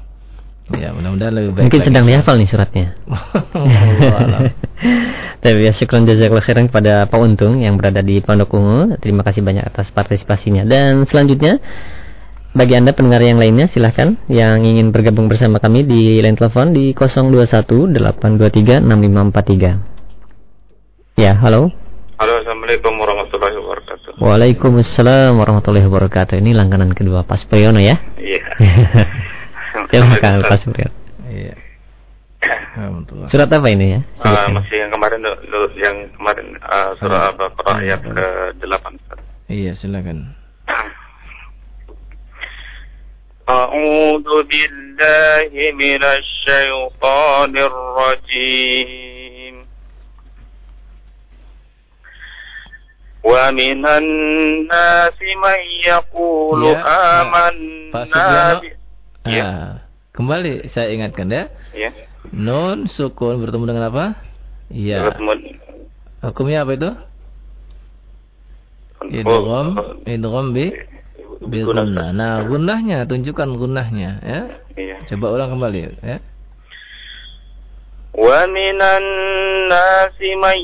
[0.75, 1.71] Ya, mudah-mudahan lebih baik.
[1.71, 1.87] Mungkin lagi.
[1.87, 2.87] sedang dihafal nih suratnya.
[5.47, 8.99] Tapi ya syukran jazakallahu khairan kepada Pak Untung yang berada di Pondok Ungu.
[8.99, 10.67] Terima kasih banyak atas partisipasinya.
[10.67, 11.63] Dan selanjutnya
[12.51, 16.91] bagi Anda pendengar yang lainnya silahkan yang ingin bergabung bersama kami di line telepon di
[16.99, 19.96] 021 823 6543.
[21.16, 21.70] Ya, halo.
[22.18, 24.10] Halo, Assalamualaikum warahmatullahi wabarakatuh.
[24.22, 26.38] Waalaikumsalam warahmatullahi wabarakatuh.
[26.38, 27.98] Ini langganan kedua Pak Supriyono ya.
[28.18, 28.42] Iya.
[29.90, 30.94] Silakan Pak Supriyono.
[31.30, 31.54] Iya.
[32.78, 33.30] Alhamdulillah.
[33.30, 34.00] Surat apa ini ya?
[34.22, 38.86] Ah, masih yang kemarin do- do- yang kemarin ah, surah Al-Baqarah ayat ke-8.
[39.50, 40.38] Iya, silakan.
[43.52, 48.90] أعوذ بالله من الشيطان الرجيم
[53.26, 58.58] ومن الناس من يقول Ya, Pak آمنا Supriyono.
[58.58, 58.80] ب-
[59.22, 61.46] Ah, kembali saya ingatkan ya.
[61.78, 61.94] Ya.
[62.28, 64.06] Nun sukun bertemu dengan apa?
[64.68, 65.14] Iya.
[65.14, 65.62] Bertemu-
[66.22, 66.90] Hukumnya apa itu?
[69.02, 69.68] Idgham,
[70.06, 70.66] idgham bi
[71.42, 72.14] bi gunnah.
[72.14, 74.40] Nah, gunnahnya tunjukkan gunnahnya ya.
[74.74, 74.96] Iya.
[75.06, 76.18] Coba ulang kembali ya.
[78.16, 80.60] ومن الناس من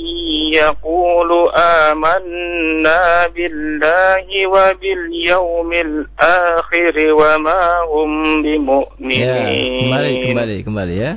[0.52, 8.12] يقول آمنا بالله وباليوم الآخر وما هم
[8.44, 11.12] Ya, بمؤمنين kembali kembali kembali ya.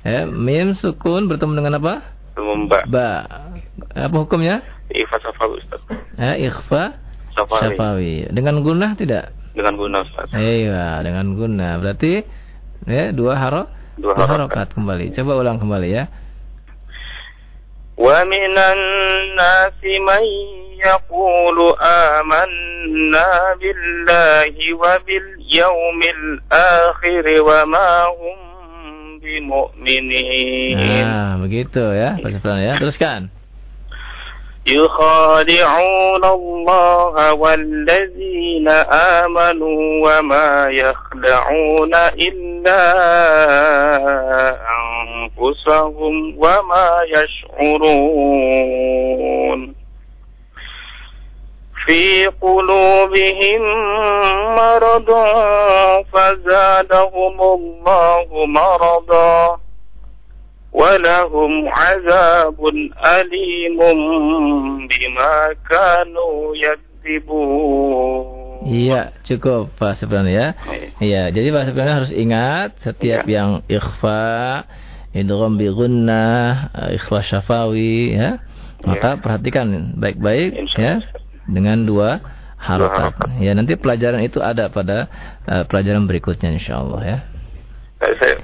[0.00, 1.94] Ya, mim sukun bertemu dengan apa?
[2.40, 3.08] Mbak Ba.
[3.92, 4.64] Apa hukumnya?
[4.88, 5.80] Ifa Safawi Ustaz
[6.16, 6.96] Ya, ikhfa
[7.36, 8.14] Safawi syafawi.
[8.32, 9.36] Dengan gunnah tidak?
[9.52, 11.80] dengan guna Ustaz Iya, dengan gunnah.
[11.84, 12.24] Berarti
[12.88, 13.68] ya dua haro
[14.00, 14.28] Dua dua harokat.
[14.28, 15.06] harokat kembali.
[15.16, 16.04] Coba ulang kembali ya.
[17.96, 20.24] ومن الناس من
[20.84, 28.38] يقول آمنا بالله وباليوم الآخر وما هم
[29.24, 32.20] بمؤمنين Nah, begitu ya.
[32.20, 32.76] Pak Sufran ya.
[32.76, 33.32] Teruskan.
[34.66, 38.68] يخادعون الله والذين
[39.22, 42.82] آمنوا وما يخدعون إلا
[45.40, 46.98] أنفسهم وما
[48.36, 49.60] يشعرون
[51.86, 53.62] في قلوبهم
[54.56, 55.10] مرض
[56.12, 59.58] فزادهم الله مرضا
[60.72, 62.66] ولهم عذاب
[63.06, 63.78] أليم
[64.88, 70.58] بما كانوا يكذبون Iya, cukup Pak Sufyan ya.
[70.98, 74.66] Iya, jadi Pak Sufyan harus ingat setiap yang ikhfa,
[75.11, 78.39] idgham bi gunnah, eh, ikhfa syafawi ya.
[78.81, 81.05] Maka perhatikan baik-baik ya
[81.45, 82.17] dengan dua
[82.57, 83.13] harokat.
[83.37, 85.05] Ya, nanti pelajaran itu ada pada
[85.45, 87.17] eh, pelajaran berikutnya insyaallah ya.
[88.01, 88.41] Saya,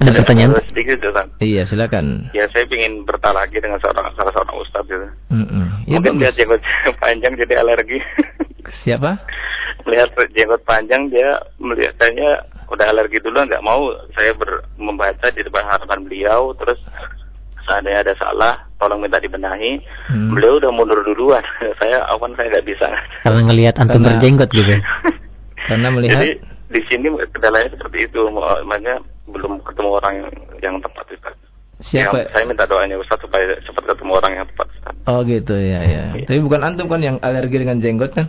[0.00, 0.50] Ada pertanyaan?
[0.56, 1.28] Ada sedikit Ustaz.
[1.38, 2.06] Iya, silakan.
[2.32, 5.08] Ya saya ingin bertanya lagi dengan seorang salah seorang ustaz gitu.
[5.28, 5.64] Mm-mm.
[5.84, 6.36] Ya, Mungkin dia bagus.
[6.36, 6.62] jenggot
[7.02, 7.98] panjang jadi alergi.
[8.80, 9.20] Siapa?
[9.84, 12.40] Melihat jenggot panjang dia melihatnya
[12.70, 13.82] udah alergi dulu nggak mau
[14.14, 16.78] saya ber, membaca di depan hadapan beliau terus
[17.66, 20.34] seandainya ada salah tolong minta dibenahi Hmm.
[20.34, 21.42] beliau udah mundur duluan
[21.82, 22.86] saya awan saya nggak bisa
[23.22, 24.74] Karena ngelihat antum berjenggot gitu.
[25.68, 26.30] Karena melihat jadi
[26.70, 30.30] di sini kendalanya seperti itu makanya belum ketemu orang yang,
[30.62, 31.34] yang tepat Ustaz.
[31.82, 32.22] siapa?
[32.22, 34.94] Ya, saya minta doanya Ustaz supaya cepat ketemu orang yang tepat Ustaz.
[35.10, 36.04] Oh gitu ya ya.
[36.14, 38.26] Tapi bukan antum kan yang alergi dengan jenggot kan?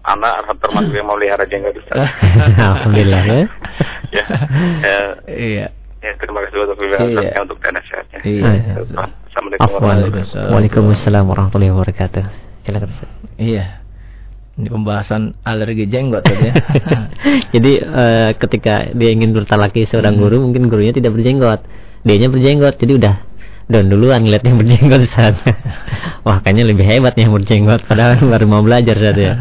[0.00, 2.08] anak termasuk yang mau melihara jenggot Ustaz.
[2.56, 3.40] Alhamdulillah ya.
[4.16, 4.24] ya,
[4.80, 5.66] ya, Iya.
[6.00, 7.36] Ya, terima kasih untuk iya.
[7.44, 8.18] untuk nasihatnya.
[8.24, 8.80] Iya.
[8.80, 12.24] Assalamualaikum warahmatullahi Waalaikumsalam warahmatullahi wabarakatuh.
[12.64, 12.88] Silakan
[13.36, 13.79] Iya.
[14.58, 16.54] Ini pembahasan alergi jenggot tadi ya.
[17.54, 20.22] Jadi uh, ketika dia ingin bertalaki seorang hmm.
[20.22, 21.62] guru, mungkin gurunya tidak berjenggot.
[22.02, 22.74] Dianya berjenggot.
[22.80, 23.14] Jadi udah
[23.70, 25.38] don duluan lihat yang berjenggot saat.
[26.26, 29.34] Wah, kayaknya lebih hebat yang berjenggot padahal baru mau belajar saat ya.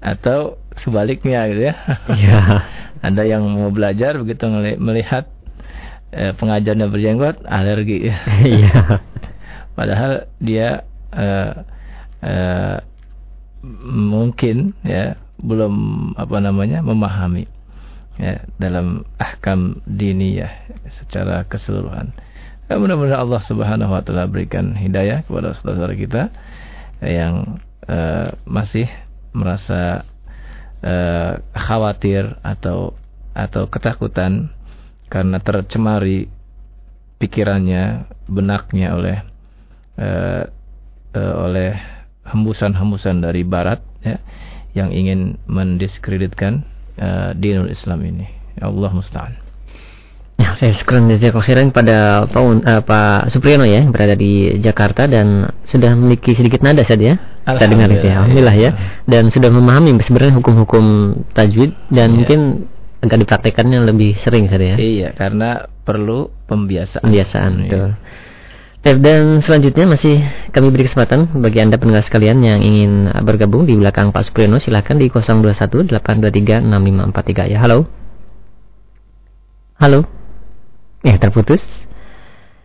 [0.00, 1.74] Atau sebaliknya gitu ya.
[2.08, 2.40] Iya.
[3.04, 4.48] Ada yang mau belajar begitu
[4.80, 5.28] melihat
[6.10, 8.08] eh, pengajarnya berjenggot alergi.
[8.42, 9.04] Iya.
[9.76, 11.52] Padahal dia eh,
[12.24, 12.76] eh,
[13.64, 15.74] mungkin ya belum
[16.18, 17.46] apa namanya memahami
[18.18, 20.50] ya dalam ahkam diniyah
[20.90, 22.10] secara keseluruhan.
[22.68, 26.22] Ya, mudah-mudahan Allah Subhanahu wa taala berikan hidayah kepada saudara-saudara kita
[27.00, 28.90] yang uh, masih
[29.32, 30.04] merasa
[30.84, 32.92] uh, khawatir atau
[33.32, 34.50] atau ketakutan
[35.08, 36.28] karena tercemari
[37.22, 39.18] pikirannya, benaknya oleh
[39.96, 40.44] uh,
[41.16, 41.97] uh, oleh
[42.28, 44.20] hembusan-hembusan dari barat ya
[44.76, 46.62] yang ingin mendiskreditkan
[47.00, 48.26] uh, dinul Islam ini.
[48.58, 49.34] Ya Allah musta'an.
[50.38, 55.10] Ya, saya syukuran jazakallahu khairan pada Pak, uh, Pak Supriyono ya yang berada di Jakarta
[55.10, 57.16] dan sudah memiliki sedikit nada saja ya.
[57.42, 58.22] Kita dengar itu ya.
[58.22, 58.70] Alhamdulillah ya.
[59.02, 60.84] Dan sudah memahami sebenarnya hukum-hukum
[61.34, 62.16] tajwid dan ya.
[62.22, 62.40] mungkin
[63.02, 64.76] agak dipraktekannya lebih sering saja ya.
[64.78, 67.02] Iya, karena perlu pembiasaan.
[67.02, 67.62] Pembiasaan, iya.
[67.66, 67.88] betul.
[68.96, 74.16] Dan selanjutnya masih kami beri kesempatan bagi Anda pendengar sekalian yang ingin bergabung di belakang
[74.16, 77.60] Pak Supriyono silahkan di 021 823 6543 ya.
[77.60, 77.84] Halo.
[79.76, 80.08] Halo.
[81.04, 81.60] Ya, terputus.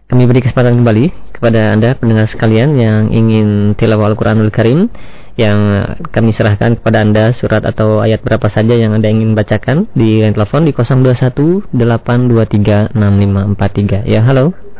[0.08, 4.88] Kami beri kesempatan kembali kepada Anda pendengar sekalian yang ingin tilawah Al-Qur'anul Karim
[5.36, 5.60] yang
[6.08, 10.32] kami serahkan kepada Anda surat atau ayat berapa saja yang Anda ingin bacakan di line
[10.32, 14.08] telepon di 021 823 6543.
[14.08, 14.73] Ya, halo.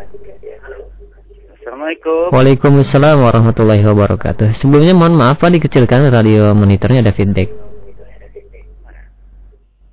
[2.04, 2.36] Assalamualaikum.
[2.36, 4.60] Waalaikumsalam warahmatullahi wabarakatuh.
[4.60, 7.48] Sebelumnya mohon maaf Pak dikecilkan radio monitornya ada feedback.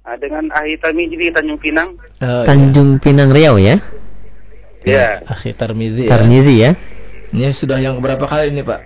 [0.02, 1.94] Ah, dengan Ahi Tarmizi Tanjung Pinang.
[2.18, 3.02] Oh, Tanjung iya.
[3.06, 3.78] Pinang Riau ya?
[4.82, 5.22] Ya.
[5.22, 6.18] Ahi Tarmizi ya.
[6.18, 6.70] Tarmizi ya.
[7.30, 8.80] Ini sudah yang berapa kali ini Pak?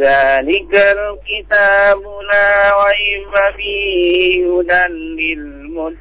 [0.00, 2.00] ذلك الكتاب
[2.32, 2.48] لا
[2.88, 4.84] ريب فيه هدى
[5.18, 6.00] للمتقين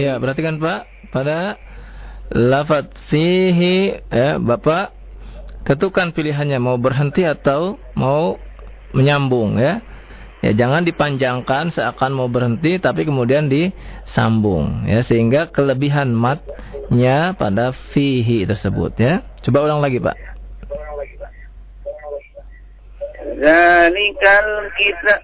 [0.00, 0.80] Ya, perhatikan Pak,
[1.12, 1.56] pada
[2.32, 4.92] lafaz fihi ya, Bapak
[5.65, 8.37] tentukan pilihannya mau berhenti atau mau
[8.93, 9.81] menyambung ya.
[10.45, 18.45] Ya, jangan dipanjangkan seakan mau berhenti tapi kemudian disambung ya sehingga kelebihan matnya pada fihi
[18.45, 19.25] tersebut ya.
[19.41, 20.13] Coba ulang lagi, Pak.
[23.41, 24.47] Zalikal
[24.77, 25.15] kita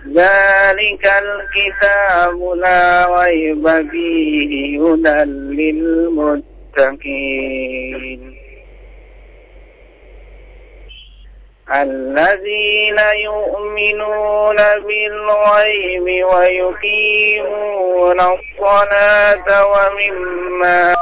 [0.00, 6.08] Zalikal kita la raiba bagi hudan lil
[6.77, 8.35] للمتقين
[11.75, 14.57] الذين يؤمنون
[14.87, 20.95] بالغيب ويقيمون الصلاة ومما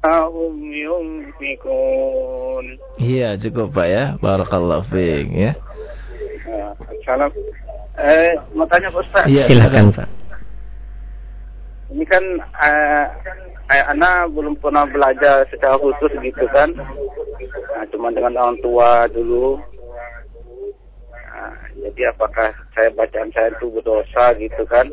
[0.00, 2.64] hum yunfikun.
[2.96, 4.16] Iya, cukup Pak ya.
[4.16, 5.52] Barakallahu fiik ya.
[7.04, 7.28] Salam.
[8.00, 9.28] Eh, mau tanya Pak Ustaz.
[9.28, 10.08] Iya, silakan Pak.
[11.92, 12.24] Ini kan
[12.64, 13.04] eh,
[13.71, 16.69] eh, anak belum pernah belajar secara khusus gitu kan.
[17.75, 19.57] Nah, cuma dengan orang tua dulu.
[21.11, 24.87] Nah, jadi apakah saya bacaan saya itu berdosa gitu kan?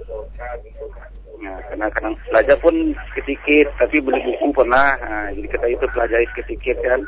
[1.43, 4.95] Nah, karena kadang belajar pun sedikit, tapi beli buku pernah.
[5.03, 7.01] Nah, jadi kita itu pelajari sedikit kan.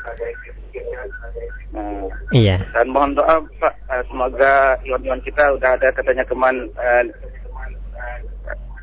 [1.71, 2.59] Nah, iya.
[2.75, 7.03] Dan mohon doa Pak, uh, semoga iwan-iwan kita udah ada katanya keman uh,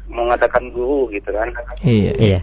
[0.08, 1.48] mengadakan guru gitu kan.
[1.84, 2.12] Iya.
[2.16, 2.40] Iya.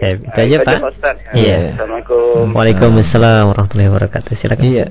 [0.00, 0.78] Ya, itu aja Pak.
[0.96, 1.16] Ustaz.
[1.36, 1.76] Iya.
[1.76, 2.56] Assalamualaikum.
[2.56, 4.32] Waalaikumsalam warahmatullahi wabarakatuh.
[4.32, 4.64] Silakan.
[4.64, 4.86] Iya.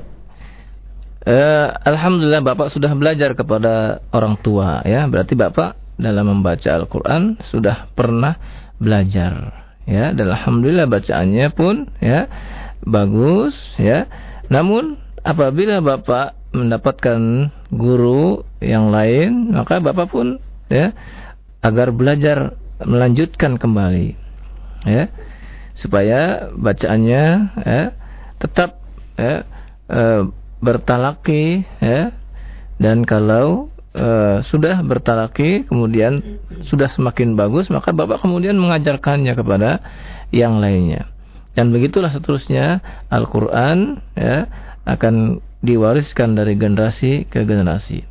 [1.25, 5.09] Eh, Alhamdulillah Bapak sudah belajar kepada orang tua ya.
[5.09, 8.37] Berarti Bapak dalam membaca Al-Qur'an sudah pernah
[8.77, 10.13] belajar ya.
[10.13, 12.29] Dan alhamdulillah bacaannya pun ya
[12.85, 14.05] bagus ya.
[14.47, 20.37] Namun apabila Bapak mendapatkan guru yang lain, maka Bapak pun
[20.69, 20.93] ya
[21.65, 24.28] agar belajar melanjutkan kembali
[24.87, 25.11] ya
[25.75, 27.23] supaya bacaannya
[27.55, 27.83] ya
[28.39, 28.83] tetap
[29.15, 29.47] ya
[29.87, 30.01] e,
[30.59, 32.11] bertalaki ya
[32.79, 39.83] dan kalau e, sudah bertalaki kemudian sudah semakin bagus maka Bapak kemudian mengajarkannya kepada
[40.35, 41.09] yang lainnya.
[41.57, 42.79] Dan begitulah seterusnya
[43.11, 44.47] Al-Qur'an ya
[44.87, 48.08] akan diwariskan dari generasi ke generasi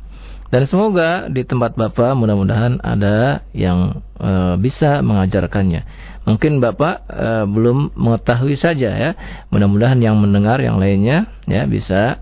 [0.49, 5.85] dan semoga di tempat Bapak mudah-mudahan ada yang e, bisa mengajarkannya.
[6.25, 9.11] Mungkin Bapak e, belum mengetahui saja ya.
[9.53, 12.17] Mudah-mudahan yang mendengar yang lainnya ya bisa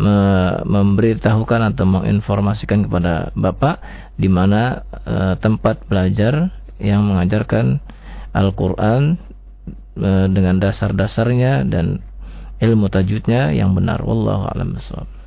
[0.00, 0.16] me
[0.64, 3.80] memberitahukan atau menginformasikan kepada Bapak
[4.20, 7.80] di mana e, tempat belajar yang mengajarkan
[8.36, 9.20] Al-Qur'an
[10.32, 12.00] dengan dasar-dasarnya dan
[12.56, 14.00] ilmu tajwidnya yang benar.
[14.00, 15.19] Wallahu a'lam bishawab.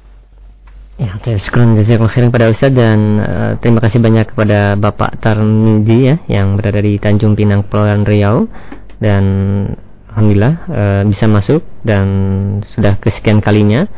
[0.94, 6.54] Ya, jazakallahu khairan pada Ustaz dan uh, terima kasih banyak kepada Bapak Tarmidi ya yang
[6.54, 8.46] berada di Tanjung Pinang Kepulauan Riau.
[9.02, 9.26] Dan
[10.14, 12.06] alhamdulillah uh, bisa masuk dan
[12.78, 13.90] sudah kesekian kalinya.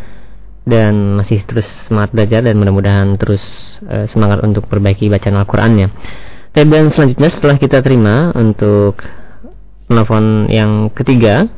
[0.64, 3.44] Dan masih terus semangat belajar dan mudah-mudahan terus
[3.92, 5.92] uh, semangat untuk perbaiki bacaan Al-Qur'annya.
[6.56, 9.04] Dan selanjutnya setelah kita terima untuk
[9.92, 11.52] telepon yang ketiga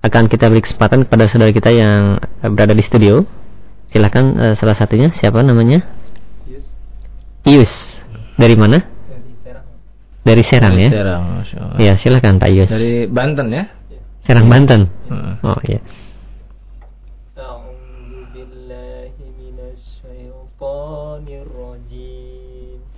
[0.00, 3.44] akan kita beri kesempatan kepada saudara kita yang berada di studio
[3.96, 5.80] Silakan uh, salah satunya siapa namanya?
[6.44, 6.68] Ius.
[7.48, 7.72] Ius.
[8.36, 8.84] Dari mana?
[8.84, 9.64] Dari Serang.
[10.20, 10.90] Dari Serang Dari ya.
[10.92, 11.24] Serang,
[11.80, 12.68] Ya, silakan Pak Ius.
[12.68, 13.64] Dari Banten ya?
[14.28, 14.92] Serang Banten.
[15.08, 15.40] Hmm.
[15.40, 15.80] Oh iya.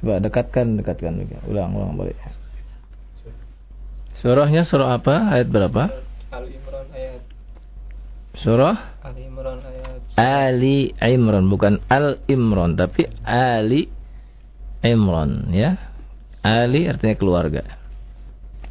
[0.03, 1.15] Coba dekatkan, dekatkan
[1.47, 2.19] Ulang, ulang balik.
[4.19, 5.31] Surahnya surah apa?
[5.31, 5.95] Ayat berapa?
[6.35, 7.28] Al-Imran ayat.
[8.39, 9.03] Surah?
[9.03, 13.91] Al-Imran ayat Ali Imran bukan Al Imran tapi Ali
[14.83, 15.75] Imran ya.
[16.47, 17.67] Ali artinya keluarga.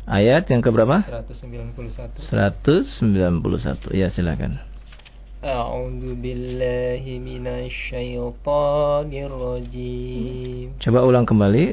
[0.08, 1.04] Ayat yang keberapa?
[1.04, 2.32] 191.
[2.32, 3.92] 191.
[3.92, 4.64] Ya, silakan.
[5.44, 10.80] A'udzu billahi minasyaitonir rajim.
[10.80, 11.64] Coba ulang kembali,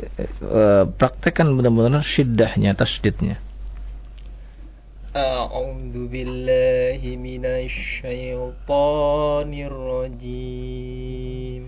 [0.45, 3.39] uh, praktekkan benar-benar syiddahnya, tasydidnya.
[5.15, 11.63] أعوذ بالله من الشيطان الرجيم.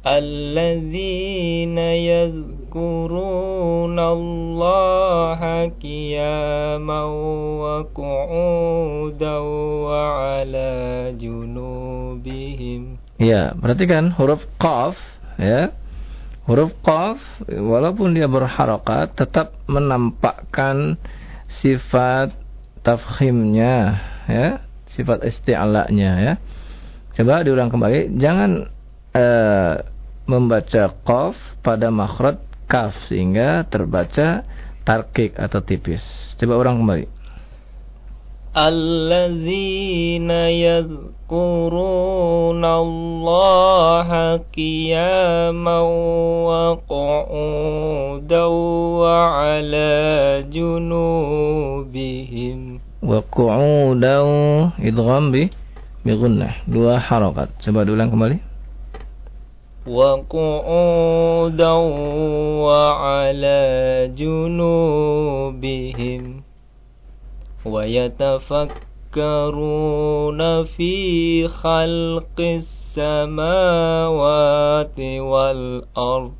[0.00, 7.02] الذين يذكرون الله قياما
[7.60, 9.36] وقعودا
[9.84, 10.72] وعلى
[11.20, 12.82] جنوبهم.
[13.20, 14.96] Ya, perhatikan huruf qaf
[15.36, 15.68] ya.
[16.50, 20.98] Huruf qaf walaupun dia berharokat tetap menampakkan
[21.46, 22.34] sifat
[22.82, 24.58] tafkhimnya ya,
[24.90, 26.34] sifat isti'la'nya ya.
[27.14, 28.66] Coba diulang kembali, jangan
[29.14, 29.74] uh,
[30.26, 34.42] membaca qaf pada makhraj kaf sehingga terbaca
[34.82, 36.02] tarkik atau tipis.
[36.34, 37.19] Coba ulang kembali.
[38.56, 40.30] الذين
[40.66, 41.30] يذكرون
[42.64, 44.08] الله
[44.50, 45.80] قياما
[46.50, 48.44] وقعودا
[48.98, 49.94] وعلى
[50.50, 51.60] جنوبهم.
[53.06, 54.18] وقعودا
[54.82, 55.50] idgham bi
[56.02, 58.42] بغنة dua harakat coba diulang kembali
[59.86, 61.72] وقعودا
[62.66, 63.62] وعلى
[64.18, 65.62] جنوبهم.
[67.69, 68.85] ويتفكرون
[70.63, 70.93] في
[71.47, 72.39] خلق
[72.95, 76.31] السماوات والأرض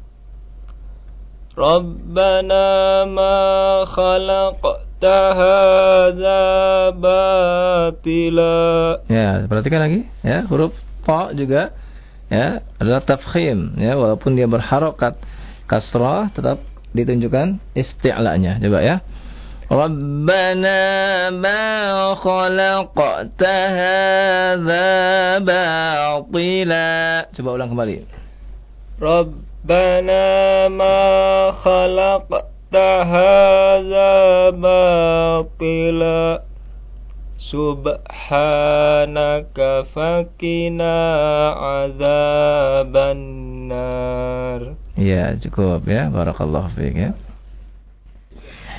[1.58, 6.44] ربنا ما خلقت هذا
[6.90, 11.72] باطلا Ya, perhatikan lagi ya, huruf ta juga
[12.28, 15.14] ya adalah tafkhim ya walaupun dia berharokat
[15.70, 16.58] kasrah tetap
[16.98, 19.06] ditunjukkan isti'la'nya coba ya
[19.71, 24.91] ربنا ما خلقت هذا
[25.39, 28.03] باطلا coba ulang kembali
[28.99, 31.01] ربنا ما
[31.63, 34.11] خلقت هذا
[34.51, 36.43] باطلا
[38.31, 39.59] سبحانك
[39.95, 40.97] فقنا
[41.51, 44.63] عذاب النار
[45.01, 46.13] Iya, cukup ya.
[46.13, 47.11] Barakallahu fiik ya.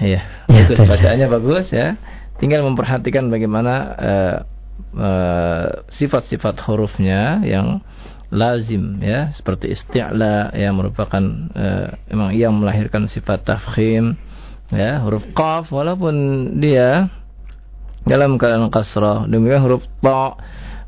[0.01, 1.95] Iya, Ya, bagus bacaannya bagus ya.
[2.41, 4.37] Tinggal memperhatikan bagaimana eh,
[4.97, 7.85] eh, sifat-sifat hurufnya yang
[8.33, 11.21] lazim ya, seperti isti'la yang merupakan
[11.53, 14.17] eh, memang yang melahirkan sifat tafkhim
[14.73, 16.15] ya, huruf qaf walaupun
[16.57, 17.13] dia
[18.09, 20.33] dalam keadaan kasrah, demikian huruf ta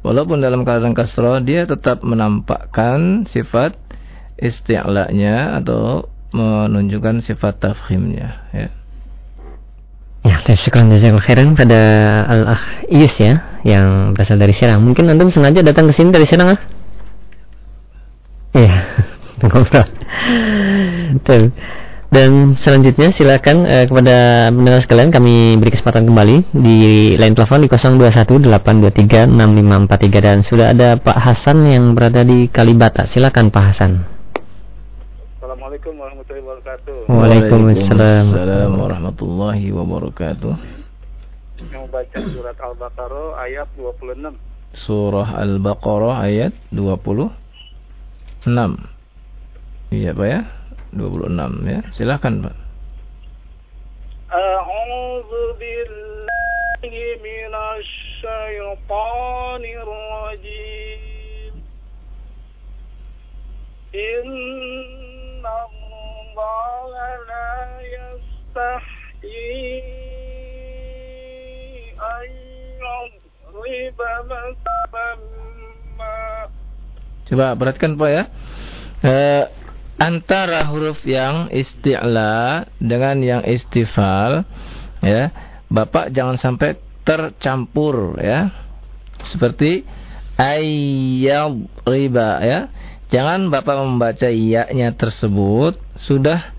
[0.01, 3.77] walaupun dalam keadaan kasrah dia tetap menampakkan sifat
[4.41, 8.73] isti'lanya atau menunjukkan sifat tafkhimnya ya.
[10.23, 11.79] Ya, kasih jazakallahu khairan pada
[12.31, 14.79] Al-Akh Iyus ya, yang berasal dari Serang.
[14.79, 16.59] Mungkin Antum sengaja datang ke sini dari Serang, ah?
[18.55, 18.71] Iya,
[19.43, 19.83] ngobrol.
[22.13, 26.77] Dan selanjutnya silakan eh, kepada pendengar sekalian kami beri kesempatan kembali di
[27.17, 33.09] line telepon di 0218236543 dan sudah ada Pak Hasan yang berada di Kalibata.
[33.09, 34.12] Silakan Pak Hasan.
[35.73, 37.09] Assalamualaikum warahmatullahi wabarakatuh.
[37.09, 40.53] Waalaikumsalam Assalamualaikum warahmatullahi wabarakatuh.
[41.73, 44.37] Yang baca surat Al-Baqarah ayat 26.
[44.77, 47.25] Surah Al-Baqarah ayat 26.
[49.89, 50.45] Iya, Pak ya?
[50.93, 51.81] 26 ya.
[51.89, 52.55] Silakan, Pak.
[54.29, 61.53] A'udzu billahi minasy syaithanir rajim.
[66.38, 66.92] الله
[67.28, 67.50] لا
[67.96, 69.82] يستحيي
[71.98, 72.28] أن
[72.82, 75.10] يضرب مثلا
[75.98, 76.48] ما
[77.28, 78.24] Coba perhatikan Pak ya.
[79.04, 79.44] Eh,
[80.00, 84.48] antara huruf yang isti'la dengan yang istifal
[85.04, 85.28] ya,
[85.68, 88.48] Bapak jangan sampai tercampur ya.
[89.28, 89.84] Seperti
[90.40, 92.60] ayyad riba ya.
[93.13, 96.49] Jangan Bapak membaca ya-nya tersebut sudah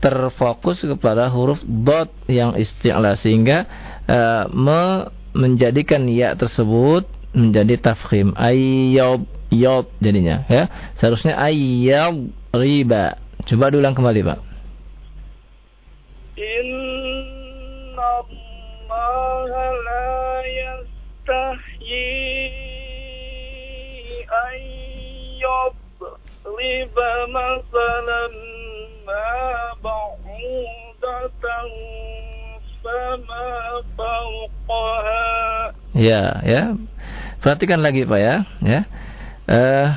[0.00, 3.68] terfokus kepada huruf dot yang isti'la sehingga
[4.08, 4.18] e,
[4.56, 7.04] me menjadikan ya tersebut
[7.36, 8.32] menjadi tafkhim.
[8.40, 10.72] Ayyob yot jadinya ya.
[10.96, 13.20] Seharusnya ayyob riba.
[13.44, 14.40] Coba diulang kembali Pak.
[16.40, 16.82] Inna
[26.47, 26.97] يضرب
[27.29, 28.23] مثلا
[29.07, 29.29] ما
[29.83, 31.43] بعوضة
[32.83, 33.49] فما
[33.97, 35.27] فوقها
[35.97, 36.77] ya ya
[37.41, 38.81] perhatikan lagi Pak ya ya
[39.49, 39.89] eh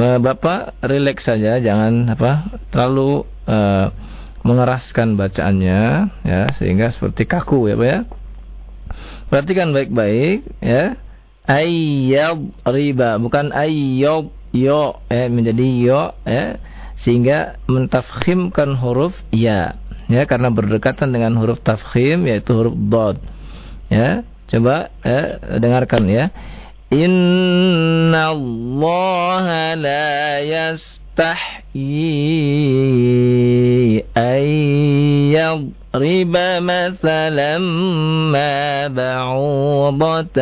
[0.00, 3.86] eh, Bapak rileks saja jangan apa terlalu eh,
[4.42, 5.80] mengeraskan bacaannya
[6.26, 7.98] ya sehingga seperti kaku ya Pak ya
[9.30, 10.98] perhatikan baik-baik ya
[11.46, 16.55] ayyab riba bukan ayyab yo eh, menjadi yo ya
[17.03, 19.75] sehingga mentafkhimkan huruf ya
[20.07, 23.17] ya karena berdekatan dengan huruf tafkhim yaitu huruf dod
[23.91, 24.23] ya.
[24.45, 26.29] Coba eh, dengarkan ya.
[26.93, 30.05] Inna Allah la
[31.15, 31.75] تستحيي
[34.17, 34.43] أن
[35.31, 37.57] يضرب مثلا
[38.35, 40.35] ما بعوضة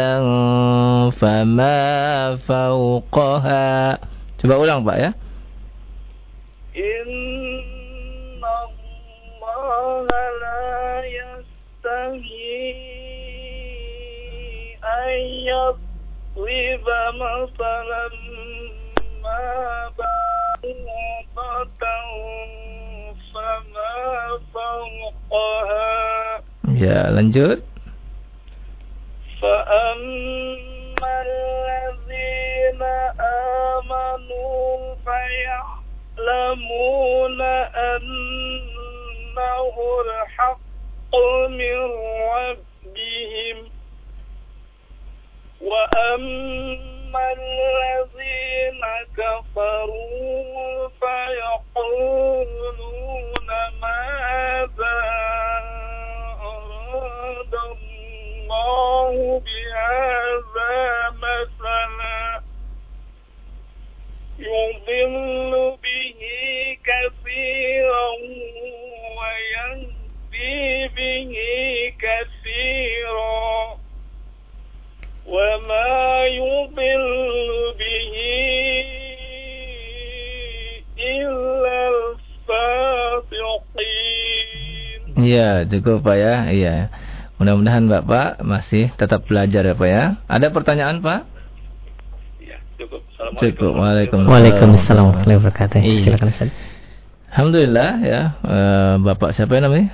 [1.09, 3.99] فما فوقها.
[4.43, 5.13] Coba ulang Pak يا.
[6.75, 7.13] إن
[9.53, 10.03] الله
[10.41, 12.33] لا yastahi
[14.83, 15.13] أن
[15.47, 16.87] يضرب
[17.21, 18.09] مثلا
[19.23, 19.39] ما
[19.97, 20.42] بعوضة
[26.78, 27.58] Ya lanjut
[29.38, 32.82] فأما الذين
[33.78, 34.94] آمنوا
[36.18, 36.58] فيعلمون
[37.94, 39.74] أنه
[40.06, 41.14] الحق
[41.48, 41.78] من
[42.34, 43.56] ربهم
[45.62, 48.81] وأما الذين
[49.17, 52.43] كفروا فيقولون
[53.81, 54.99] ماذا
[56.41, 59.13] أراد الله
[59.45, 60.75] بهذا
[61.09, 62.41] مثلا
[64.39, 66.21] يضل به
[66.85, 68.09] كثيرا
[69.17, 71.33] ويهدي به
[71.99, 73.77] كثيرا
[75.32, 77.48] وما يضل
[77.78, 78.14] به
[80.98, 83.78] إلا الفاسقين
[85.18, 86.88] Ya cukup Pak ya Iya
[87.36, 91.26] Mudah-mudahan Bapak masih tetap belajar ya Pak ya Ada pertanyaan Pak?
[92.40, 93.02] Ya, cukup.
[93.42, 95.78] Cukup Waalaikumsalam Waalaikumsalam warahmatullahi wabarakatuh.
[95.82, 96.02] Iya.
[96.06, 96.50] Silakan Ustaz.
[97.28, 99.90] Alhamdulillah ya eh, Bapak siapa yang namanya?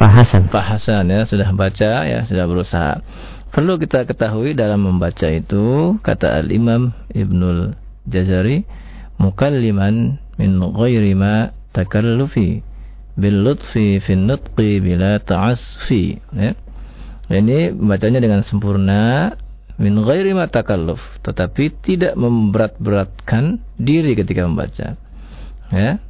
[0.00, 0.48] Pak Hasan.
[0.48, 3.04] Pak Hasan ya sudah baca ya sudah berusaha.
[3.55, 7.71] Perlu kita ketahui dalam membaca itu kata Al Imam Ibnul
[8.03, 8.67] Jazari
[9.15, 12.59] mukalliman min ghairi ma takallufi
[13.15, 16.51] bil lutfi fi nutqi bila ta'asfi ya.
[17.31, 19.31] Ini bacanya dengan sempurna
[19.79, 24.99] min ghairi ma takalluf tetapi tidak memberat-beratkan diri ketika membaca.
[25.71, 26.03] Ya.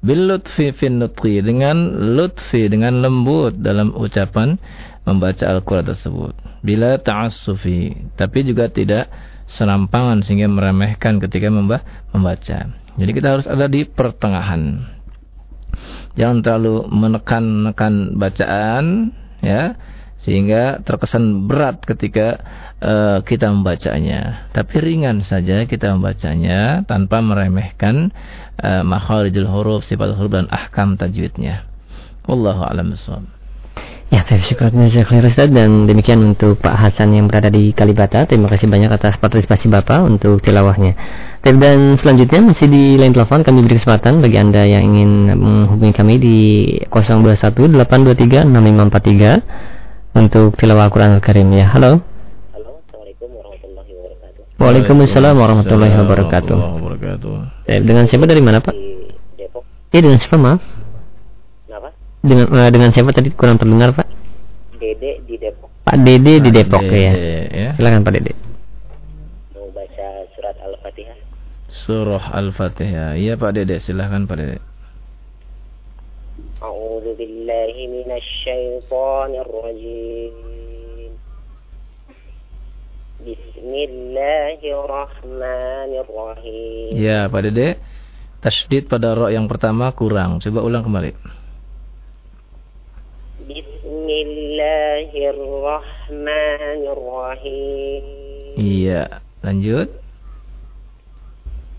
[0.00, 1.76] Bil lutfi fi nutqi dengan
[2.16, 4.56] lutfi dengan lembut dalam ucapan
[5.04, 6.32] membaca Al-Qur'an tersebut.
[6.64, 9.12] Bila ta'assufi tapi juga tidak
[9.44, 12.58] serampangan sehingga meremehkan ketika membaca.
[12.96, 14.88] Jadi kita harus ada di pertengahan.
[16.16, 19.76] Jangan terlalu menekan-nekan bacaan ya
[20.20, 22.40] sehingga terkesan berat ketika
[22.80, 24.52] uh, kita membacanya.
[24.52, 28.12] Tapi ringan saja kita membacanya tanpa meremehkan
[28.60, 31.64] uh, makharijul huruf, sifat huruf dan ahkam tajwidnya.
[32.28, 32.92] Wallahu a'lam.
[34.10, 38.26] Ya, terima kasih Ustaz dan demikian untuk Pak Hasan yang berada di Kalibata.
[38.26, 40.98] Terima kasih banyak atas partisipasi Bapak untuk tilawahnya.
[41.46, 46.14] Dan selanjutnya masih di line telepon kami beri kesempatan bagi Anda yang ingin menghubungi kami
[46.18, 46.38] di
[46.90, 49.79] 021 823 6543
[50.14, 51.70] untuk tilawah Al-Qur'an Al-Karim ya.
[51.70, 52.02] Halo.
[52.54, 54.42] Halo, Assalamualaikum warahmatullahi wabarakatuh.
[54.58, 56.58] Waalaikumsalam warahmatullahi wabarakatuh.
[57.70, 58.74] Eh, dengan siapa dari mana, Pak?
[58.74, 59.62] Di Depok.
[59.94, 60.60] Eh, dengan siapa, maaf?
[61.66, 61.88] Kenapa?
[62.20, 64.06] Dengan uh, dengan siapa tadi kurang terdengar, Pak?
[64.80, 65.70] Dede di Depok.
[65.86, 67.12] Pak Dede di Depok Dede, ya.
[67.50, 67.70] ya.
[67.78, 68.32] Silakan Pak Dede.
[69.54, 71.18] Mau baca surat Al-Fatihah.
[71.70, 73.10] Surah Al-Fatihah.
[73.14, 74.69] Iya Pak Dede, silahkan Pak Dede.
[77.69, 80.33] بالله من الشيطان الرجيم
[83.21, 87.77] بسم الله الرحمن الرحيم Ya Pak Dede,
[88.41, 90.41] tasydid pada ro yang pertama kurang.
[90.41, 91.13] Coba ulang kembali.
[93.45, 98.03] بسم الله الرحمن الرحيم
[98.57, 99.93] Iya, lanjut.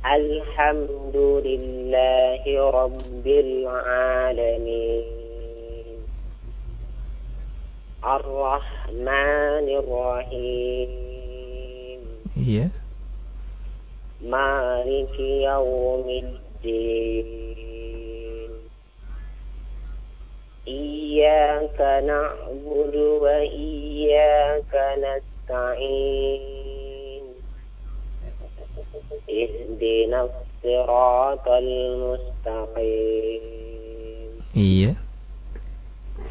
[0.07, 5.20] الحمد لله رب العالمين
[8.04, 11.22] الرحمن الرحيم
[12.38, 12.68] Iya.
[14.26, 17.28] مالك يوم الدين
[20.68, 24.74] إياك نعبد وإياك
[25.06, 26.44] نستعين
[29.30, 33.42] اهدنا الصراط المستقيم
[34.56, 34.94] Iya.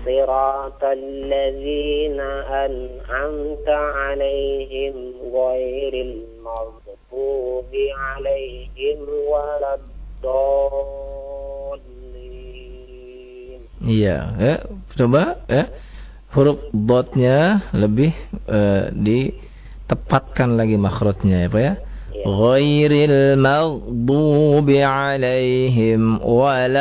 [0.06, 2.20] صراط الذين
[2.66, 4.96] أنعمت عليهم
[5.34, 9.00] غير المغضوب عليهم
[9.32, 11.26] ولا الضالين
[13.86, 14.56] Iya, ya.
[14.98, 15.70] Coba ya.
[16.34, 18.12] Huruf dotnya lebih
[18.50, 21.74] eh, ditepatkan lagi makhrajnya ya, Pak ya.
[22.26, 26.74] Ghairil maghdubi alaihim waladdallin.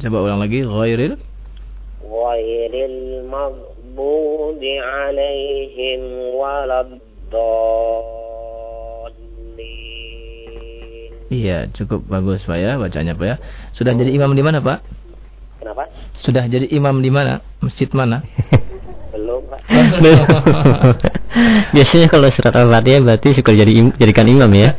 [0.00, 1.16] Coba ulang lagi ghairil
[2.32, 6.00] غير المغضوب عليهم
[6.34, 8.22] ولا الضالين
[11.32, 13.40] Iya, cukup bagus Pak ya bacanya Pak ya.
[13.72, 14.84] Sudah jadi imam di mana Pak?
[15.64, 15.88] Kenapa?
[16.21, 17.41] Sudah jadi imam di mana?
[17.61, 18.25] Masjid mana?
[19.13, 19.61] Belum, Pak.
[21.75, 24.73] Biasanya kalau surat Al-Fatihah berarti suka jadi im- jadikan imam ya.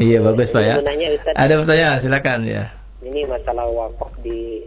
[0.00, 0.74] iya, bagus Pak ya.
[0.80, 1.34] Mau nanya, Ustaz.
[1.36, 2.64] Ada pertanyaan, silakan ya.
[3.04, 4.64] Ini masalah wakaf di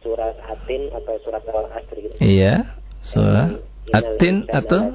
[0.00, 2.14] surat Atin atau surat Al-Asr gitu.
[2.18, 2.64] Iya,
[3.04, 3.52] surah
[3.92, 4.92] Atin atau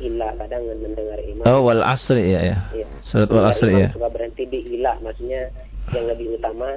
[0.00, 1.44] ila kadang mendengar imam.
[1.46, 2.58] Oh, wal asri ya ya.
[2.74, 2.86] Iya.
[3.02, 3.88] Surat wal asri ya.
[3.90, 5.50] Suka berhenti di ila, maksudnya
[5.90, 6.70] yang lebih utama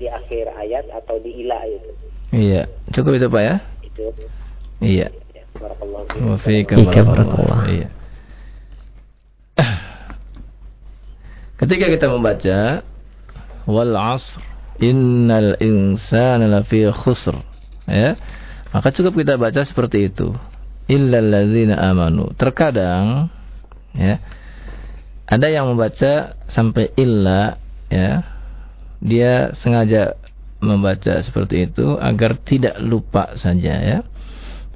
[0.00, 1.90] di akhir ayat atau di ila itu.
[2.32, 3.56] Iya, cukup itu Pak ya.
[3.84, 4.04] Itu.
[4.80, 5.12] Iya.
[5.36, 6.88] Ya, barakallahu fiikum.
[7.68, 7.88] Iya.
[11.60, 12.80] Ketika kita membaca
[13.68, 14.40] wal asr
[14.80, 17.36] innal insana lafi khusr
[17.84, 18.16] ya
[18.72, 20.32] maka cukup kita baca seperti itu
[20.88, 23.28] illal ladzina amanu terkadang
[23.92, 24.18] ya
[25.28, 27.60] ada yang membaca sampai illa
[27.92, 28.24] ya
[29.00, 30.16] dia sengaja
[30.60, 33.98] membaca seperti itu agar tidak lupa saja ya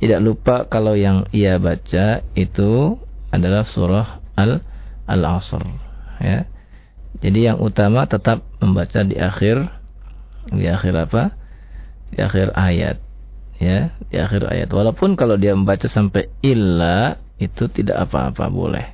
[0.00, 2.96] tidak lupa kalau yang ia baca itu
[3.28, 4.64] adalah surah al
[5.04, 5.60] al asr
[6.24, 6.48] ya
[7.20, 9.84] jadi yang utama tetap membaca di akhir
[10.52, 11.32] di akhir apa?
[12.12, 13.00] Di akhir ayat.
[13.62, 14.68] Ya, di akhir ayat.
[14.68, 18.86] Walaupun kalau dia membaca sampai illa itu tidak apa-apa boleh.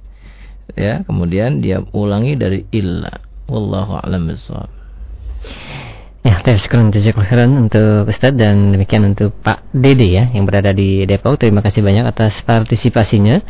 [0.78, 3.18] ya kemudian dia ulangi dari illa
[3.51, 4.70] wallahu a'lam bishawab
[6.20, 11.09] Ya, terima kasih jazakallahu untuk Ustaz dan demikian untuk Pak Dede ya yang berada di
[11.09, 11.41] Depok.
[11.41, 13.41] Terima kasih banyak atas partisipasinya.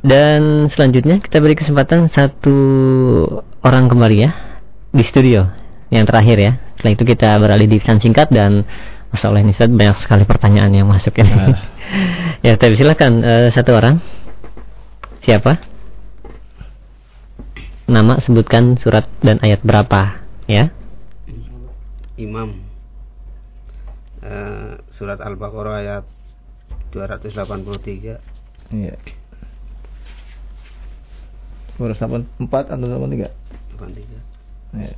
[0.00, 2.56] Dan selanjutnya kita beri kesempatan satu
[3.60, 4.30] orang kembali ya
[4.88, 5.48] di studio
[5.92, 6.52] yang terakhir ya.
[6.76, 8.64] Setelah itu kita beralih di pesan singkat dan
[9.12, 11.28] Masya Allah ini Ustaz banyak sekali pertanyaan yang masuk ini.
[11.28, 11.56] Uh.
[12.46, 14.00] ya, tapi silakan uh, satu orang.
[15.20, 15.60] Siapa?
[17.84, 20.72] Nama sebutkan surat dan ayat berapa ya?
[22.19, 22.59] Imam
[24.23, 26.05] uh, surat Al-Baqarah ayat
[26.91, 28.19] 283
[28.75, 28.95] iya
[31.79, 33.31] 284 atau 83
[33.79, 34.93] 83 iya.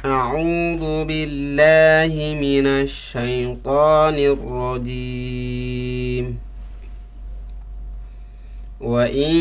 [0.00, 6.24] أعوذ بالله من الشيطان الرجيم
[8.85, 9.33] وإن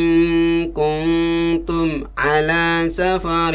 [0.72, 3.54] كنتم على سفر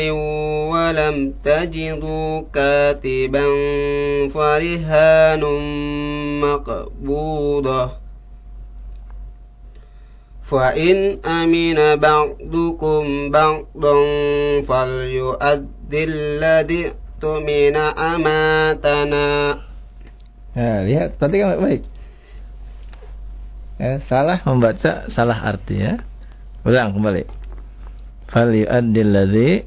[0.71, 3.45] ولم تجدوا كاتبا
[4.33, 5.43] فرهان
[6.41, 7.89] مقبوضة
[10.51, 13.95] فإن أمن بعضكم بعضا
[14.61, 19.29] فليؤدي الذي اؤتمن أماتنا
[20.49, 21.85] Ya, lihat, perhatikan baik.
[23.79, 26.03] Ya, salah membaca salah arti ya.
[26.67, 27.23] Ulang kembali.
[28.27, 29.63] Fal yu'addil ladzi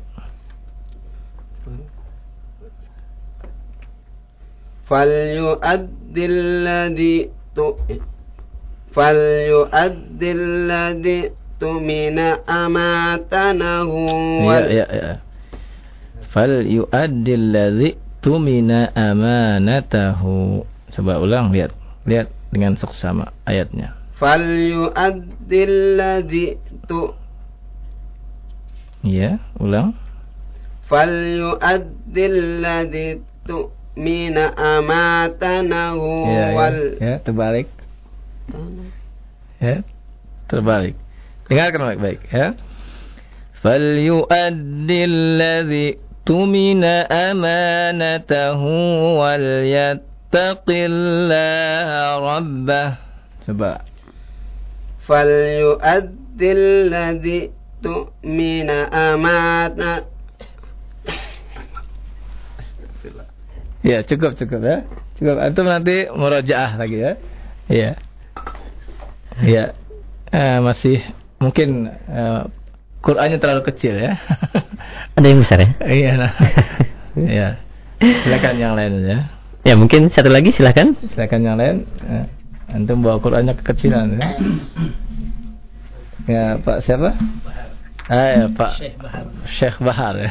[4.85, 7.81] fal yu'addil ladzi tu
[8.93, 13.99] fal yu'addil ladzi tumina amatanahu
[14.47, 15.13] ya, ya, ya.
[16.29, 20.69] fal yu'addil ladzi tumina amanatahu.
[20.93, 21.73] Coba ulang lihat.
[22.05, 26.48] Lihat dengan seksama ayatnya فَلْيُؤَدِّ الَّذِي
[26.90, 27.14] tu
[29.06, 29.94] Ya, ulang.
[30.90, 33.08] فَلْيُؤَدِّ الَّذِي
[33.46, 37.68] تُؤْمِنَ أَمَاتَنَهُ ya, wal ya, ya, terbalik.
[39.62, 39.76] Ya,
[40.50, 40.96] terbalik.
[41.48, 42.48] Dengarkan baik-baik ya.
[43.62, 45.88] فَلْيُؤَدِّ الَّذِي
[46.28, 48.62] تُؤْمِنَ أَمَانَتَهُ
[49.22, 52.90] وَلْيَتَّقِ اللَّهَ رَبَّهُ
[53.48, 53.72] Coba
[55.08, 57.40] فليؤدي الذي
[57.84, 59.94] تؤمن أمانة
[63.88, 64.84] Ya cukup cukup ya
[65.16, 67.12] cukup antum nanti murajaah lagi ya
[67.72, 67.92] iya
[69.40, 69.64] ya
[70.28, 71.00] eh, masih
[71.40, 72.42] mungkin eh,
[73.00, 74.20] Qurannya terlalu kecil ya
[75.16, 76.32] ada yang besar ya iya nah
[77.16, 77.48] ya
[78.28, 79.20] silakan yang lain ya
[79.64, 81.76] ya mungkin satu lagi silakan silakan yang lain
[82.12, 82.26] eh.
[82.73, 84.29] Antum bawa Qurannya kekecilan ya.
[86.25, 87.19] Ya, Pak siapa?
[88.07, 89.25] Ah, ya, Pak Syekh Bahar.
[89.47, 90.31] Syekh Bahar ya.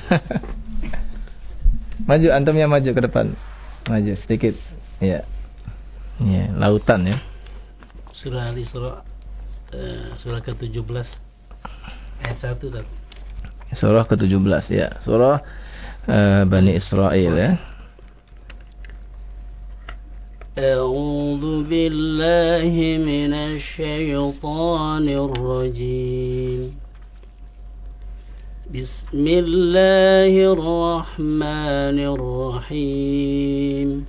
[2.09, 3.25] maju antumnya maju ke depan.
[3.87, 4.55] Maju sedikit.
[4.97, 5.23] Ya.
[6.21, 7.17] Ya, lautan ya.
[8.13, 9.01] Surah Al-Isra
[9.73, 11.07] uh, surah ke-17
[12.27, 12.91] ayat 1 tadi.
[13.75, 14.87] Surah ke-17 ya.
[15.01, 15.41] Surah
[16.05, 17.51] uh, Bani Israel ya.
[20.59, 22.73] أعوذ بالله
[23.05, 26.75] من الشيطان الرجيم.
[28.75, 34.05] بسم الله الرحمن الرحيم.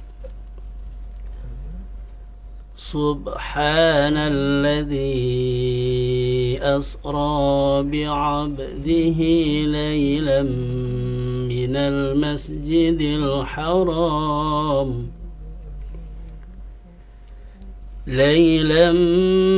[2.77, 5.39] سبحان الذي
[6.63, 9.19] أسرى بعبده
[9.79, 15.07] ليلا من المسجد الحرام.
[18.08, 18.92] ليلا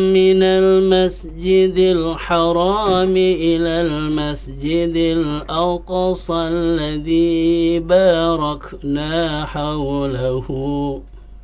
[0.10, 10.48] من المسجد الحرام إلى المسجد الأقصى الذي باركنا حوله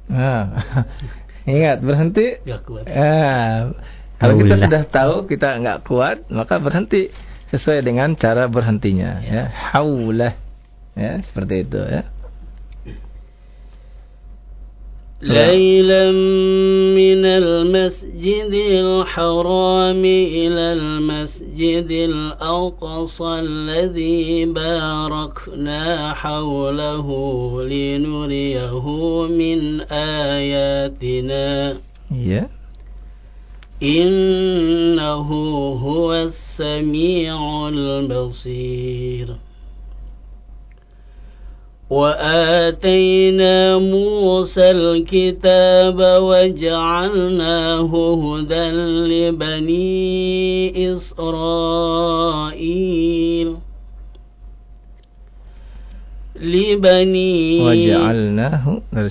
[0.09, 0.45] ah.
[1.45, 2.41] Ingat berhenti.
[2.41, 2.89] Gak kuat.
[2.89, 3.69] Ah.
[4.17, 7.13] Kalau kita sudah tahu kita nggak kuat, maka berhenti
[7.53, 9.21] sesuai dengan cara berhentinya.
[9.21, 10.33] Ya, haulah.
[10.97, 12.09] Ya, seperti itu ya.
[15.22, 16.10] ليلا
[16.96, 27.08] من المسجد الحرام إلى المسجد الأقصى الذي باركنا حوله
[27.62, 28.86] لنريه
[29.26, 31.76] من آياتنا
[32.10, 32.60] yeah.
[33.82, 35.28] إنه
[35.72, 39.36] هو السميع البصير
[41.90, 48.70] وآتينا موسى الكتاب وجعلناه هدى
[49.10, 52.30] لبني إسرائيل.
[56.40, 59.10] لبني Waja'alnahu dari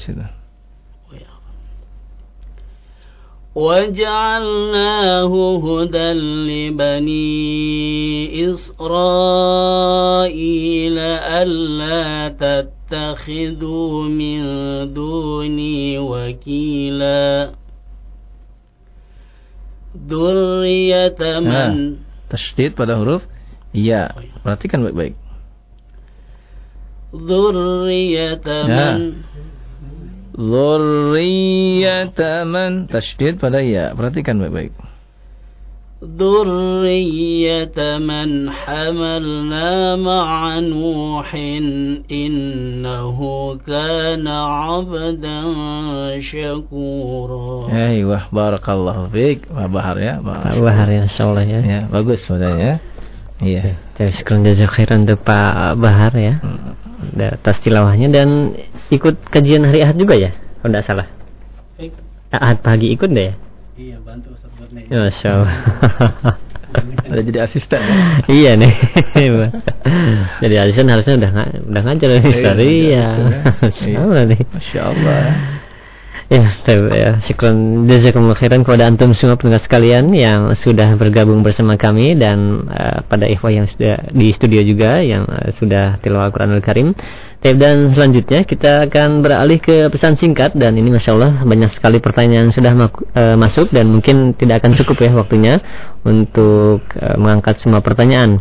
[3.59, 6.09] وجعلناه هدى
[6.47, 7.35] لبني
[8.51, 10.17] إسرائيل
[11.43, 12.07] ألا
[12.39, 14.39] تتخذوا من
[14.93, 17.51] دوني وكيلا
[20.07, 21.97] ذرية من
[22.29, 23.25] tasydid pada huruf
[23.75, 24.13] ya.
[24.45, 25.17] Perhatikan baik-baik.
[27.09, 28.45] ذرية.
[28.45, 29.25] من
[30.34, 33.94] Dzurriyyata man tasydid pada ya.
[33.94, 34.74] Perhatikan baik-baik.
[36.04, 41.34] ذرية من حملنا مع نوح
[42.12, 43.18] إنه
[43.66, 45.40] كان عبدا
[46.20, 49.48] شكورا Aiyah, barakallahu fiik.
[49.48, 50.20] Pak Bahar ya.
[50.20, 51.60] Pak Bahar ya, insyaallah ya.
[51.64, 52.84] Ya, bagus sebenarnya.
[53.40, 53.80] Iya.
[53.96, 56.36] Terus sekarang jazakhairan untuk Pak Bahar ya.
[56.44, 56.76] Da-
[57.19, 58.53] Atas tilawahnya dan
[58.89, 60.35] ikut kajian hari Ahad juga ya?
[60.59, 61.07] Kalau tidak salah.
[62.29, 63.35] Ahad pagi ikut deh ya?
[63.79, 64.83] Iya, bantu Ustaz Burni.
[64.91, 65.55] Masya Allah.
[67.09, 67.81] Udah jadi asisten.
[68.29, 68.69] iya nih.
[70.45, 71.31] jadi asisten harusnya udah
[71.65, 72.55] udah ngajar nih Ustaz.
[72.59, 73.07] Iya, Iya.
[73.17, 73.97] iya.
[73.97, 74.41] Sama nih.
[74.45, 75.23] Masya Allah.
[76.29, 76.45] Ya,
[76.93, 82.69] ya, syukran jazakumullah khairan kepada antum semua pendengar sekalian yang sudah bergabung bersama kami dan
[82.69, 86.93] eh, pada ikhwah yang sudah di studio juga yang eh, sudah tilawah Al-Qur'anul Karim.
[87.41, 91.97] Tapi dan selanjutnya kita akan beralih ke pesan singkat dan ini masya Allah banyak sekali
[91.97, 95.53] pertanyaan sudah eh, masuk dan mungkin tidak akan cukup ya waktunya
[96.05, 98.37] untuk eh, mengangkat semua pertanyaan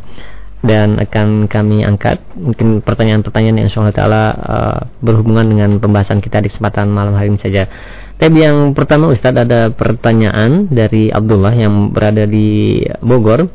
[0.59, 6.51] dan akan kami angkat mungkin pertanyaan-pertanyaan yang insyaallah taala uh, berhubungan dengan pembahasan kita di
[6.51, 7.71] kesempatan malam hari ini saja.
[8.19, 13.47] Tapi yang pertama Ustadz ada pertanyaan dari Abdullah yang berada di Bogor.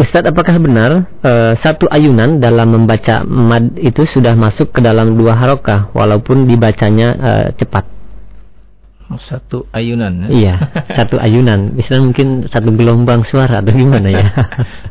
[0.00, 0.90] Ustadz apakah benar
[1.20, 7.08] uh, satu ayunan dalam membaca mad itu sudah masuk ke dalam dua harokah walaupun dibacanya
[7.20, 7.84] uh, cepat?
[9.20, 10.24] Satu ayunan.
[10.24, 10.28] ya.
[10.30, 10.54] Iya,
[10.94, 11.74] satu ayunan.
[11.74, 14.30] Misalnya mungkin satu gelombang suara atau gimana ya?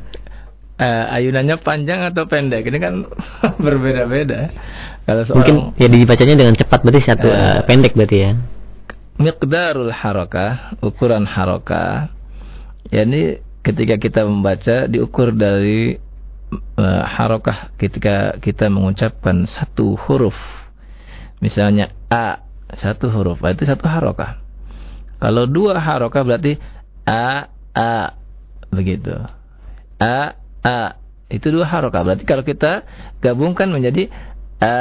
[0.79, 2.63] Eh, ayunannya panjang atau pendek?
[2.63, 3.03] Ini kan
[3.65, 4.47] berbeda-beda.
[5.03, 8.31] Kalau Mungkin seorang ya dibacanya dengan cepat berarti satu Eh, eh, pendek berarti ya.
[9.19, 12.15] miqdarul harakah, ukuran harakah.
[12.89, 15.99] yakni ketika kita membaca diukur dari
[16.79, 20.39] uh, harakah ketika kita mengucapkan satu huruf.
[21.43, 24.39] Misalnya a satu huruf, berarti satu harakah.
[25.19, 26.55] Kalau dua harakah berarti
[27.03, 28.15] a a
[28.71, 29.11] begitu.
[29.99, 30.97] A a.
[31.29, 32.01] Itu dua harakah.
[32.01, 32.83] Berarti kalau kita
[33.21, 34.09] gabungkan menjadi
[34.59, 34.73] a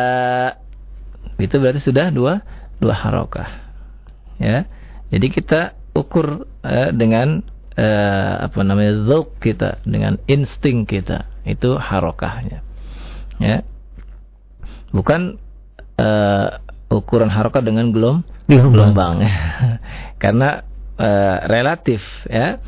[1.39, 2.43] itu berarti sudah dua
[2.81, 3.69] dua harakah
[4.41, 4.65] ya.
[5.09, 7.43] Jadi kita ukur eh, dengan
[7.75, 11.29] eh, apa namanya zauk kita dengan insting kita.
[11.45, 12.61] Itu harokahnya.
[13.39, 13.65] Ya.
[14.93, 15.37] Bukan
[15.97, 16.49] eh,
[16.89, 18.73] ukuran harokah dengan gelom Gelombang.
[18.73, 19.15] gelombang.
[20.23, 20.65] Karena
[20.97, 22.59] eh, relatif ya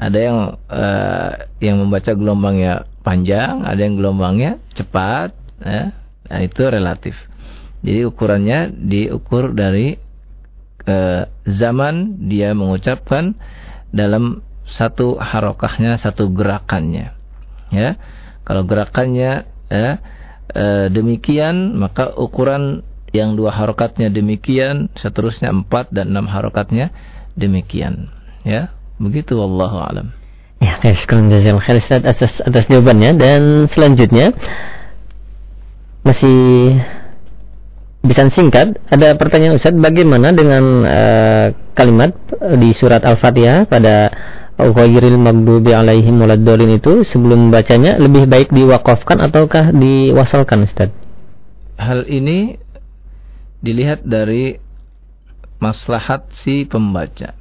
[0.00, 0.38] ada yang
[0.72, 5.92] eh, yang membaca gelombangnya panjang ada yang gelombangnya cepat ya
[6.24, 7.14] nah, itu relatif
[7.84, 9.96] jadi ukurannya diukur dari
[10.84, 13.36] eh, zaman dia mengucapkan
[13.90, 17.16] dalam satu harokahnya, satu gerakannya.
[17.74, 17.98] Ya,
[18.46, 19.96] kalau gerakannya eh,
[20.54, 26.94] eh, demikian, maka ukuran yang dua harokatnya demikian, seterusnya empat dan enam harokatnya
[27.34, 28.12] demikian.
[28.46, 28.70] Ya,
[29.00, 29.40] begitu.
[29.40, 30.06] Wallahu alam.
[30.60, 33.40] Ya, sekarang jazakallahu khair Ustaz atas atas jawabannya dan
[33.72, 34.36] selanjutnya
[36.04, 36.76] masih
[38.04, 42.12] bisa singkat ada pertanyaan Ustaz bagaimana dengan eh, kalimat
[42.60, 44.12] di surat Al-Fatihah pada
[44.68, 50.92] ghairil maghdubi alaihim waladdallin itu sebelum bacanya lebih baik diwakafkan ataukah diwasalkan Ustaz?
[51.80, 52.60] Hal ini
[53.64, 54.60] dilihat dari
[55.56, 57.39] maslahat si pembaca.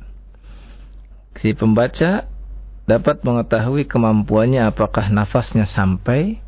[1.40, 2.28] Si pembaca
[2.84, 6.44] dapat mengetahui kemampuannya apakah nafasnya sampai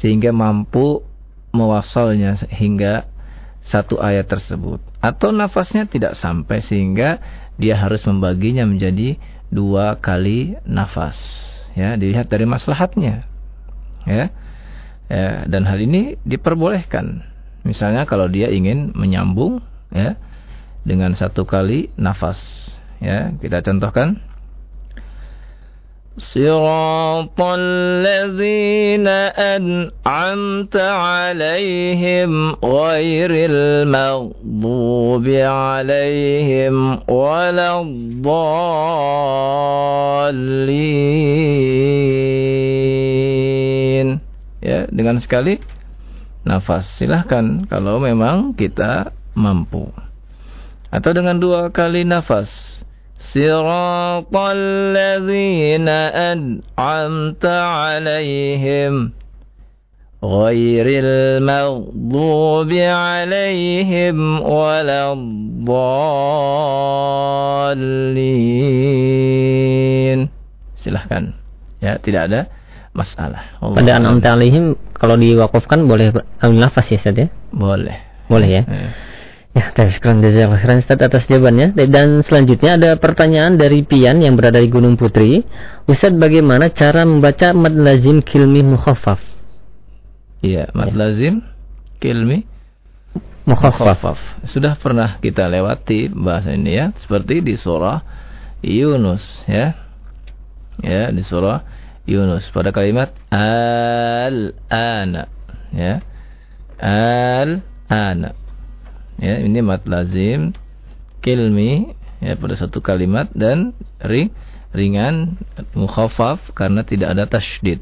[0.00, 1.04] sehingga mampu
[1.52, 3.06] mewasalnya hingga
[3.60, 4.80] satu ayat tersebut.
[5.04, 7.20] Atau nafasnya tidak sampai sehingga
[7.60, 9.20] dia harus membaginya menjadi
[9.52, 11.16] dua kali nafas.
[11.76, 13.28] Ya dilihat dari maslahatnya.
[14.04, 14.32] Ya,
[15.12, 17.20] ya dan hal ini diperbolehkan.
[17.68, 19.60] Misalnya kalau dia ingin menyambung
[19.92, 20.16] ya
[20.84, 24.19] dengan satu kali nafas ya kita contohkan
[26.19, 29.07] صراط الذين
[29.55, 38.19] أنعمت عليهم غير المغضوب عليهم ولا الضالين
[44.59, 45.63] ya dengan sekali
[46.43, 49.87] nafas silahkan kalau memang kita mampu
[50.93, 52.79] atau dengan dua kali nafas
[53.19, 55.87] صراط الذين
[56.31, 58.93] أنعمت عليهم
[60.23, 65.03] غير المغضوب عليهم ولا
[69.69, 70.19] الضالين
[70.79, 71.35] silahkan
[71.83, 72.41] ya tidak ada
[72.95, 77.99] masalah Allah pada an'amta alaihim kalau diwakafkan boleh nafas ya Ustaz ya boleh
[78.31, 78.95] boleh ya, ya.
[79.54, 81.78] Ya, terima kasih khairan Ustaz atas jawabannya.
[81.86, 85.46] Dan selanjutnya ada pertanyaan dari Pian yang berada di Gunung Putri.
[85.86, 89.22] Ustaz, bagaimana cara membaca mad lazim kilmi mukhaffaf?
[90.42, 90.98] Iya, mad ya.
[90.98, 91.46] lazim
[92.02, 92.42] kilmi
[93.46, 94.18] mukhaffaf.
[94.42, 98.02] Sudah pernah kita lewati bahasa ini ya, seperti di surah
[98.58, 99.78] Yunus ya.
[100.82, 101.62] Ya, di surah
[102.10, 105.30] Yunus pada kalimat al-ana
[105.70, 106.02] ya.
[106.82, 108.34] Al-ana
[109.24, 110.52] ya ini mat lazim
[111.24, 113.72] kilmi ya pada satu kalimat dan
[114.04, 114.28] ring
[114.76, 115.40] ringan
[115.72, 117.80] mukhafaf karena tidak ada tasydid.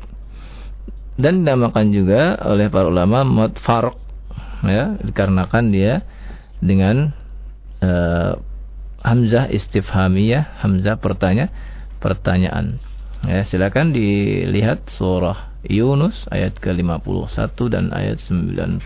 [1.18, 3.99] Dan dinamakan juga oleh para ulama mat farq
[4.62, 6.07] ya dikarenakan dia
[6.62, 7.11] dengan
[7.82, 8.38] uh,
[9.03, 11.51] hamzah istifhamiyah hamzah pertanya
[11.99, 12.78] pertanyaan.
[13.26, 18.82] Ya silakan dilihat surah Yunus ayat ke-51 dan ayat 91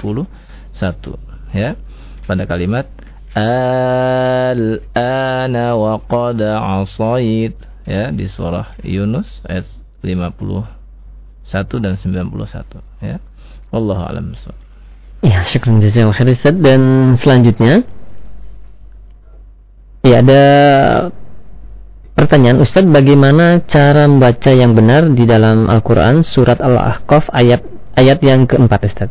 [1.56, 1.78] ya
[2.26, 2.90] pada kalimat
[3.36, 4.58] al-ana
[5.78, 7.54] wa qad asait
[7.86, 9.68] ya di surah Yunus ayat
[10.02, 10.66] 51
[11.78, 13.22] dan 91 ya.
[13.70, 14.34] Wallahu alam
[15.24, 16.80] Ya, syukran jazakallahu khair dan
[17.18, 17.82] selanjutnya
[20.06, 20.42] ya ada
[22.14, 22.62] pertanyaan.
[22.62, 27.62] Ustaz bagaimana cara membaca yang benar di dalam Al-Qur'an surat Al-Ahqaf ayat
[27.98, 29.10] ayat yang keempat Ustaz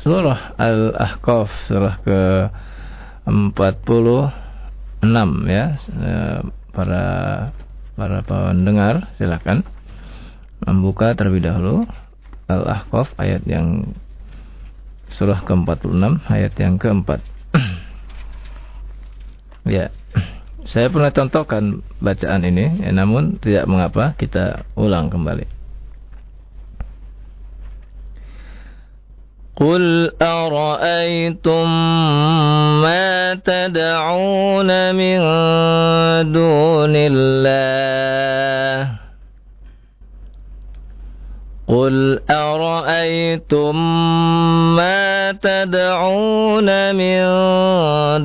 [0.00, 2.20] surah Al-Ahqaf surah ke
[3.28, 5.04] 46
[5.46, 5.66] ya.
[5.76, 6.40] Eh,
[6.70, 7.04] para
[7.98, 9.66] para pendengar silakan
[10.64, 11.84] membuka terlebih dahulu
[12.48, 13.92] Al-Ahqaf ayat yang
[15.10, 17.20] surah ke-46 ayat yang keempat.
[19.60, 19.92] Ya
[20.64, 25.59] saya pernah contohkan bacaan ini ya, namun tidak mengapa kita ulang kembali
[29.60, 31.68] قل أرأيتم
[32.82, 35.18] ما تدعون من
[36.32, 38.90] دون الله؟
[41.68, 43.76] قل أرأيتم
[44.76, 47.20] ما تدعون من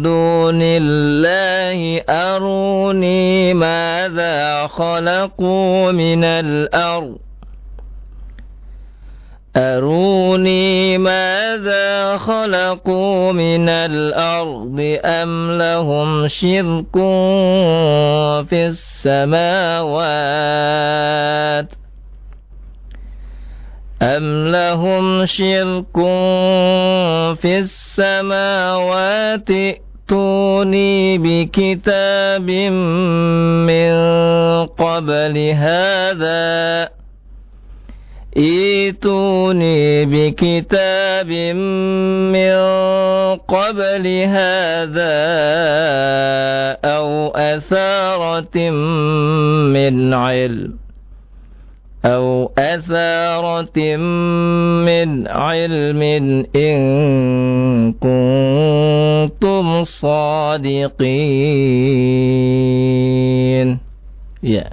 [0.01, 7.24] دون الله؟ أروني ماذا خلقوا من الأرض؟
[9.57, 16.93] أروني ماذا خلقوا من الأرض أم لهم شرك
[18.49, 19.95] في السماوات
[24.01, 25.95] أم لهم شرك
[27.41, 32.49] في السماوات ائتوني بكتاب
[33.69, 33.95] من
[34.65, 36.95] قبل هذا
[38.37, 41.29] ائتوني بكتاب
[42.36, 42.55] من
[43.47, 45.16] قبل هذا
[46.86, 48.70] أو أثارة
[49.71, 50.74] من علم
[52.05, 53.95] أو أثارة
[54.86, 56.01] من علم
[56.55, 56.78] إن
[57.93, 61.05] كنتم صادقين
[64.43, 64.70] يا.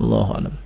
[0.00, 0.65] الله أعلم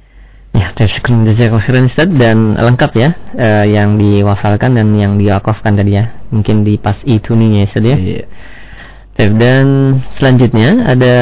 [0.80, 1.28] Ya, terima
[1.60, 6.16] kasih Ustaz dan lengkap ya uh, yang diwasalkan dan yang diwakafkan tadi ya.
[6.32, 7.96] Mungkin di pas itu nih ya Ustaz ya.
[8.00, 8.24] Iya.
[9.20, 9.64] Dan
[10.16, 11.16] selanjutnya ada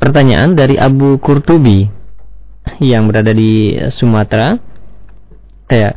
[0.00, 1.92] pertanyaan dari Abu Kurtubi
[2.80, 4.56] yang berada di Sumatera.
[5.68, 5.92] Ya,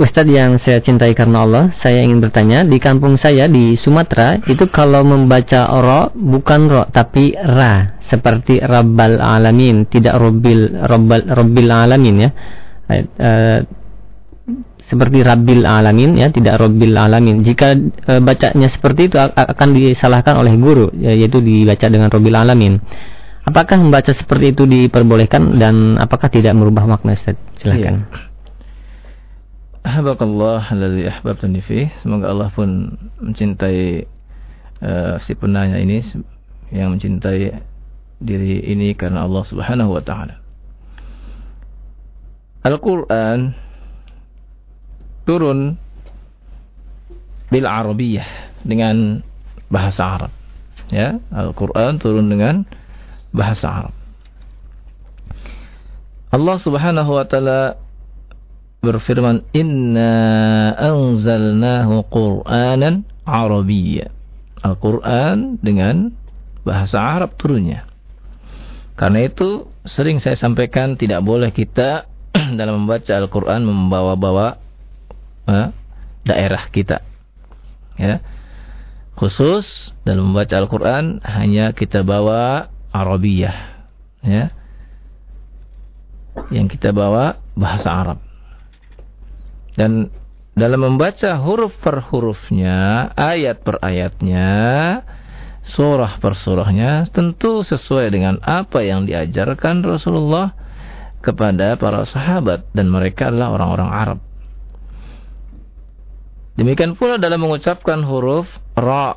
[0.00, 4.64] Ustadz yang saya cintai karena Allah, saya ingin bertanya, di kampung saya di Sumatera, itu
[4.72, 12.16] kalau membaca ro bukan ro tapi ra, seperti Rabbal Alamin, tidak Robbil Rabbal Rabbil Alamin
[12.16, 12.30] ya.
[13.20, 13.60] Uh,
[14.88, 17.44] seperti Rabbil Alamin ya, tidak Rabbil Alamin.
[17.44, 17.76] Jika
[18.08, 22.80] uh, bacanya seperti itu akan disalahkan oleh guru, yaitu dibaca dengan Rabbil Alamin.
[23.44, 27.36] Apakah membaca seperti itu diperbolehkan dan apakah tidak merubah makna Ustaz?
[27.60, 28.08] Silakan.
[28.08, 28.29] Iya.
[29.80, 31.88] Habakallah alladzi ahbabtani fi.
[32.04, 34.04] Semoga Allah pun mencintai
[34.84, 36.04] uh, si penanya ini
[36.68, 37.56] yang mencintai
[38.20, 40.36] diri ini karena Allah Subhanahu wa taala.
[42.60, 43.56] Al-Qur'an
[45.24, 45.80] turun
[47.48, 49.24] bil Arabiyah dengan
[49.72, 50.32] bahasa Arab.
[50.92, 52.68] Ya, Al-Qur'an turun dengan
[53.32, 53.94] bahasa Arab.
[56.30, 57.80] Allah Subhanahu wa taala
[58.80, 64.10] berfirman inna anzalnahu qur'anan arabiyya.
[64.60, 66.12] Al-Qur'an dengan
[66.64, 67.88] bahasa Arab turunnya.
[68.96, 72.04] Karena itu sering saya sampaikan tidak boleh kita
[72.60, 74.60] dalam membaca Al-Qur'an membawa-bawa
[75.48, 75.68] eh,
[76.28, 77.00] daerah kita.
[77.96, 78.20] Ya.
[79.16, 83.88] Khusus dalam membaca Al-Qur'an hanya kita bawa Arabiyah
[84.20, 84.52] ya.
[86.52, 88.29] Yang kita bawa bahasa Arab
[89.80, 90.12] dan
[90.52, 94.52] dalam membaca huruf per hurufnya, ayat per ayatnya,
[95.64, 100.52] surah per surahnya, tentu sesuai dengan apa yang diajarkan Rasulullah
[101.24, 104.18] kepada para sahabat dan mereka adalah orang-orang Arab.
[106.60, 108.44] Demikian pula dalam mengucapkan huruf
[108.76, 109.16] ra,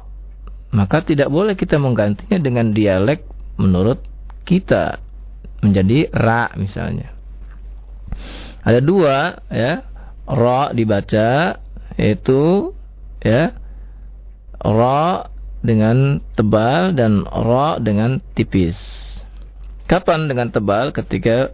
[0.71, 3.27] maka tidak boleh kita menggantinya dengan dialek
[3.59, 3.99] menurut
[4.47, 4.95] kita
[5.59, 7.11] menjadi ra misalnya.
[8.63, 9.91] Ada dua ya
[10.27, 11.59] ra dibaca
[11.99, 12.71] yaitu
[13.23, 13.55] ya
[14.63, 15.29] ra
[15.63, 18.75] dengan tebal dan ra dengan tipis.
[19.87, 20.91] Kapan dengan tebal?
[20.95, 21.51] Ketika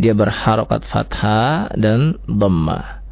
[0.00, 3.04] dia berharokat fathah dan dhammah.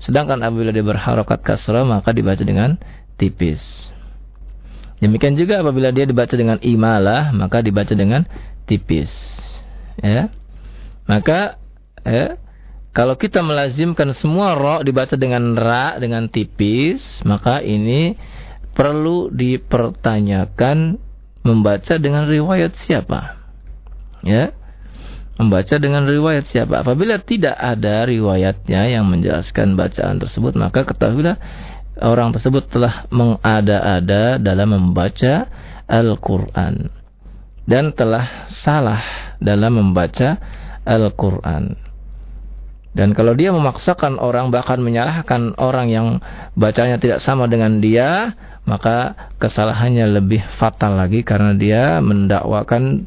[0.00, 2.80] Sedangkan apabila dia berharokat kasrah maka dibaca dengan
[3.20, 3.92] tipis.
[5.00, 8.24] Demikian juga apabila dia dibaca dengan imalah maka dibaca dengan
[8.64, 9.12] tipis.
[10.00, 10.32] Ya.
[11.04, 11.60] Maka
[12.04, 12.40] ya,
[13.00, 18.12] kalau kita melazimkan semua ro dibaca dengan ra dengan tipis, maka ini
[18.76, 21.00] perlu dipertanyakan
[21.40, 23.40] membaca dengan riwayat siapa.
[24.20, 24.52] Ya.
[25.40, 26.84] Membaca dengan riwayat siapa?
[26.84, 31.40] Apabila tidak ada riwayatnya yang menjelaskan bacaan tersebut, maka ketahuilah
[32.04, 35.48] orang tersebut telah mengada-ada dalam membaca
[35.88, 36.92] Al-Qur'an
[37.64, 39.00] dan telah salah
[39.40, 40.36] dalam membaca
[40.84, 41.89] Al-Qur'an.
[42.90, 46.06] Dan kalau dia memaksakan orang bahkan menyalahkan orang yang
[46.58, 48.34] bacanya tidak sama dengan dia,
[48.66, 53.06] maka kesalahannya lebih fatal lagi karena dia mendakwakan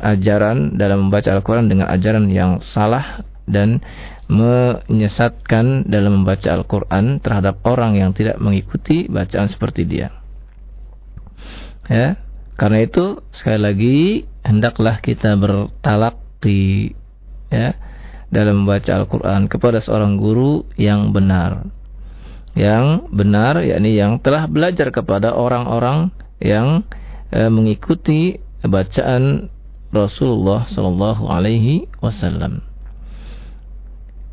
[0.00, 3.84] ajaran dalam membaca Al-Quran dengan ajaran yang salah dan
[4.28, 10.12] menyesatkan dalam membaca Al-Quran terhadap orang yang tidak mengikuti bacaan seperti dia.
[11.88, 12.20] Ya,
[12.60, 13.98] karena itu sekali lagi
[14.44, 16.92] hendaklah kita bertalaki
[17.48, 17.87] ya
[18.28, 21.68] dalam membaca Al-Quran kepada seorang guru yang benar.
[22.52, 26.84] Yang benar, yakni yang telah belajar kepada orang-orang yang
[27.30, 29.48] e, mengikuti bacaan
[29.88, 32.60] Rasulullah Sallallahu Alaihi Wasallam.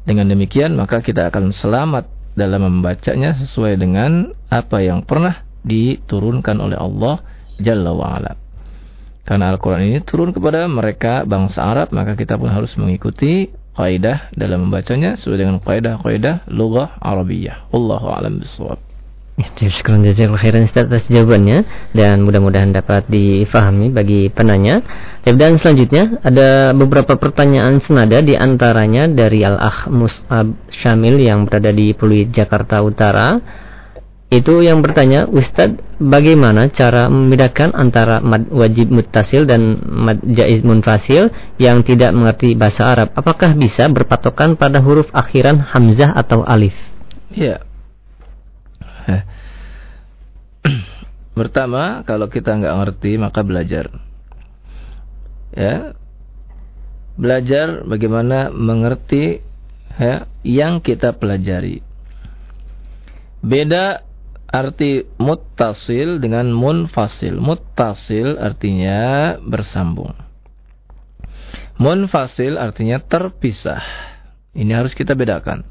[0.05, 2.05] Dengan demikian maka kita akan selamat
[2.35, 7.23] dalam membacanya sesuai dengan apa yang pernah diturunkan oleh Allah
[7.55, 8.35] Jalla wa'ala.
[9.25, 14.67] Karena Al-Quran ini turun kepada mereka bangsa Arab, maka kita pun harus mengikuti kaidah dalam
[14.67, 17.69] membacanya sesuai dengan kaidah-kaidah lughah Arabiyah.
[17.69, 18.79] Wallahu a'lam bishawab.
[19.35, 24.79] Ya, sekarang jazakallahu khairan atas jawabannya dan mudah-mudahan dapat difahami bagi penanya.
[25.27, 31.91] Dan selanjutnya ada beberapa pertanyaan senada di antaranya dari Al-Akh Mus'ab Syamil yang berada di
[31.91, 33.35] Pluit Jakarta Utara.
[34.33, 41.29] Itu yang bertanya, Ustadz, bagaimana cara membedakan antara mad wajib muttasil dan mad jaiz munfasil
[41.61, 43.13] yang tidak mengerti bahasa Arab?
[43.13, 46.73] Apakah bisa berpatokan pada huruf akhiran hamzah atau alif?
[47.29, 47.61] Ya.
[51.37, 53.93] Pertama, kalau kita nggak ngerti maka belajar.
[55.53, 55.93] Ya.
[57.13, 59.45] Belajar bagaimana mengerti
[60.01, 61.85] ya, yang kita pelajari.
[63.45, 64.04] Beda
[64.49, 67.37] arti muttasil dengan munfasil.
[67.37, 70.13] Muttasil artinya bersambung.
[71.75, 73.83] Munfasil artinya terpisah.
[74.55, 75.67] Ini harus kita bedakan.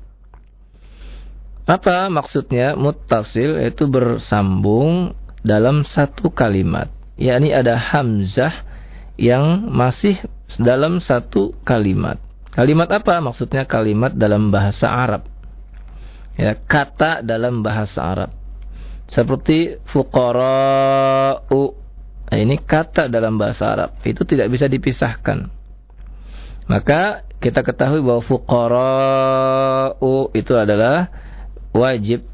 [1.65, 6.93] Apa maksudnya muttasil yaitu bersambung dalam satu kalimat.
[7.15, 8.67] yakni ada hamzah
[9.15, 10.19] yang masih
[10.61, 12.19] dalam satu kalimat.
[12.53, 13.23] Kalimat apa?
[13.23, 15.25] Maksudnya kalimat dalam bahasa Arab.
[16.35, 18.44] Ya, kata dalam bahasa Arab
[19.09, 21.85] seperti fuqara'u
[22.35, 25.55] Nah, ini kata dalam bahasa Arab itu tidak bisa dipisahkan.
[26.67, 28.75] Maka kita ketahui bahwa fuqara'u
[30.35, 31.15] itu adalah
[31.71, 32.27] wajib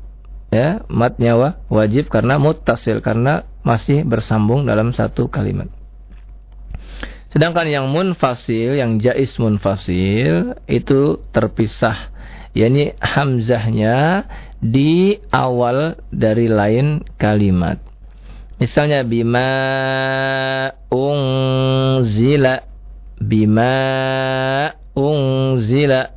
[0.48, 5.68] ya, matnya wa, wajib karena muttasil karena masih bersambung dalam satu kalimat.
[7.28, 12.08] Sedangkan yang munfasil, yang jais munfasil itu terpisah.
[12.50, 14.26] yakni hamzahnya
[14.60, 17.80] di awal dari lain kalimat.
[18.60, 19.48] Misalnya bima
[20.92, 22.60] unzila
[23.16, 23.76] bima
[24.92, 26.12] unzila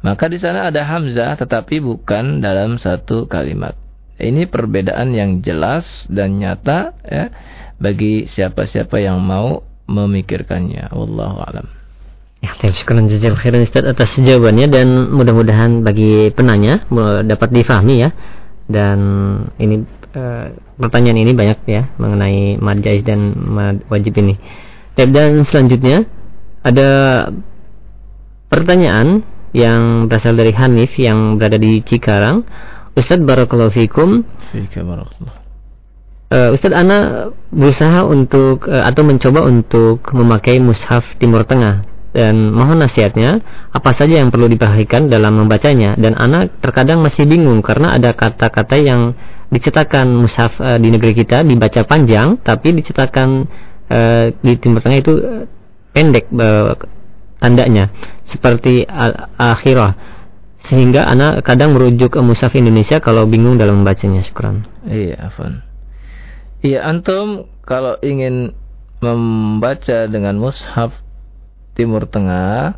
[0.00, 3.76] maka di sana ada hamzah tetapi bukan dalam satu kalimat.
[4.20, 7.32] Ini perbedaan yang jelas dan nyata ya
[7.80, 10.92] bagi siapa-siapa yang mau memikirkannya.
[10.92, 11.79] Wallahu alam.
[12.40, 16.88] Ya, terima kasih jazil khairan Ustaz atas jawabannya dan mudah-mudahan bagi penanya
[17.28, 18.10] dapat difahami ya.
[18.64, 18.98] Dan
[19.60, 19.84] ini
[20.16, 24.40] uh, pertanyaan ini banyak ya mengenai mad jaiz dan mad wajib ini.
[24.96, 26.08] Dan selanjutnya
[26.64, 26.88] ada
[28.48, 29.20] pertanyaan
[29.52, 32.48] yang berasal dari Hanif yang berada di Cikarang.
[32.96, 34.24] Ustadz Barakallahu Fikum.
[34.48, 35.38] Fika barakallahu.
[36.30, 42.82] Uh, Ustadz Ana berusaha untuk uh, atau mencoba untuk memakai mushaf Timur Tengah dan mohon
[42.82, 43.38] nasihatnya
[43.70, 48.76] apa saja yang perlu diperhatikan dalam membacanya dan Ana terkadang masih bingung karena ada kata-kata
[48.82, 49.14] yang
[49.50, 53.46] dicetakan mushaf uh, di negeri kita dibaca panjang tapi dicetakan
[53.86, 55.44] uh, di Timur Tengah itu uh,
[55.94, 56.74] pendek uh,
[57.38, 57.94] tandanya
[58.26, 60.18] seperti al-akhirah
[60.60, 64.68] sehingga anak kadang merujuk ke mushaf Indonesia kalau bingung dalam membacanya syukran.
[64.84, 65.64] Iya, afan.
[66.60, 68.52] Iya, antum kalau ingin
[69.00, 70.92] membaca dengan mushaf
[71.74, 72.76] Timur Tengah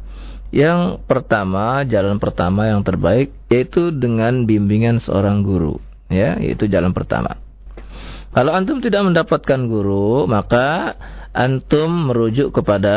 [0.53, 5.81] yang pertama, jalan pertama yang terbaik yaitu dengan bimbingan seorang guru,
[6.13, 7.41] ya, yaitu jalan pertama.
[8.37, 10.97] Kalau antum tidak mendapatkan guru, maka
[11.33, 12.97] antum merujuk kepada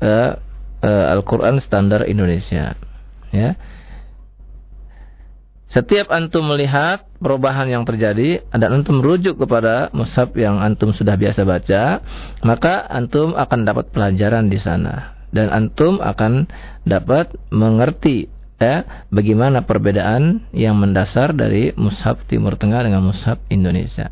[0.00, 0.40] uh,
[0.80, 2.72] uh, Al-Quran standar Indonesia.
[3.36, 3.60] Ya.
[5.76, 11.44] Setiap antum melihat perubahan yang terjadi dan antum merujuk kepada mushaf yang antum sudah biasa
[11.44, 12.00] baca,
[12.40, 16.48] maka antum akan dapat pelajaran di sana dan antum akan
[16.88, 24.08] dapat mengerti ya bagaimana perbedaan yang mendasar dari mushaf Timur Tengah dengan mushaf Indonesia.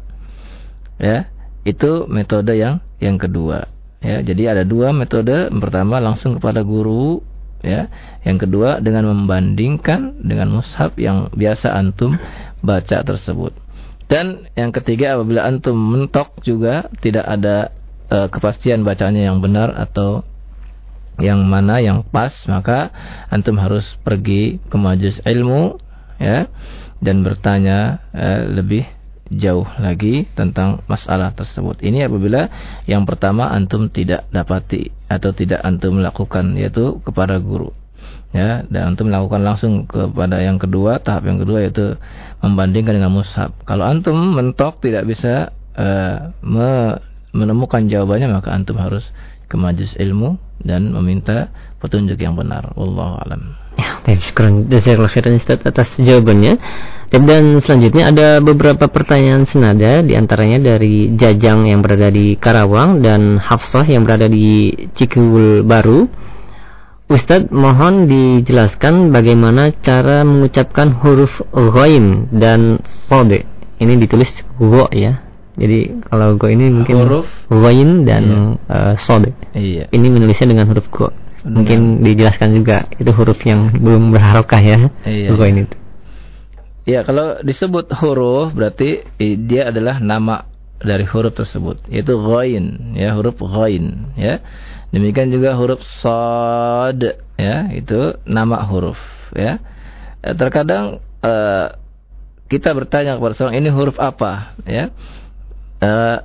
[1.01, 1.33] Ya,
[1.65, 3.73] itu metode yang yang kedua.
[4.05, 5.49] Ya, jadi ada dua metode.
[5.49, 7.25] Pertama langsung kepada guru,
[7.65, 7.89] ya.
[8.23, 12.21] Yang kedua dengan membandingkan dengan mushaf yang biasa antum
[12.61, 13.57] baca tersebut.
[14.07, 17.73] Dan yang ketiga apabila antum mentok juga tidak ada
[18.13, 20.23] uh, kepastian bacanya yang benar atau
[21.19, 22.91] yang mana yang pas, maka
[23.31, 25.79] antum harus pergi ke majelis ilmu
[26.19, 26.51] ya
[27.01, 28.87] dan bertanya uh, lebih
[29.33, 31.81] jauh lagi tentang masalah tersebut.
[31.81, 32.53] Ini apabila
[32.85, 37.73] yang pertama antum tidak dapati atau tidak antum lakukan yaitu kepada guru.
[38.35, 41.95] Ya, dan antum melakukan langsung kepada yang kedua, tahap yang kedua yaitu
[42.43, 43.55] membandingkan dengan mushaf.
[43.63, 46.99] Kalau antum mentok tidak bisa uh, me
[47.35, 49.11] menemukan jawabannya maka antum harus
[49.51, 52.75] ke majelis ilmu dan meminta petunjuk yang benar.
[52.75, 53.64] Wallahu alam.
[53.75, 56.63] Ya, baik, syukur jazakallahu khairan atas jawabannya.
[57.15, 63.39] Dan selanjutnya ada beberapa pertanyaan senada di antaranya dari Jajang yang berada di Karawang dan
[63.39, 66.11] Hafsah yang berada di Cikul Baru.
[67.05, 73.47] Ustadz mohon dijelaskan bagaimana cara mengucapkan huruf ghain dan sode.
[73.79, 75.23] Ini ditulis go ya.
[75.55, 78.25] Jadi kalau go ini mungkin huruf ghain dan
[78.67, 78.75] iya.
[78.75, 79.39] uh, sode.
[79.55, 79.87] Iya.
[79.93, 81.15] Ini menulisnya dengan huruf go.
[81.45, 84.79] Mungkin dijelaskan juga itu huruf yang belum berharokah ya.
[85.05, 85.29] Iya.
[85.37, 85.69] Go ini.
[86.85, 90.49] Ya, kalau disebut huruf berarti eh, dia adalah nama
[90.85, 94.45] dari huruf tersebut, yaitu ghain, ya, huruf ghain, ya.
[94.93, 99.01] Demikian juga huruf sad, ya, itu nama huruf,
[99.33, 99.65] ya.
[100.21, 101.73] Eh, terkadang uh,
[102.53, 104.93] kita bertanya kepada seorang ini huruf apa, ya.
[105.81, 106.21] Uh,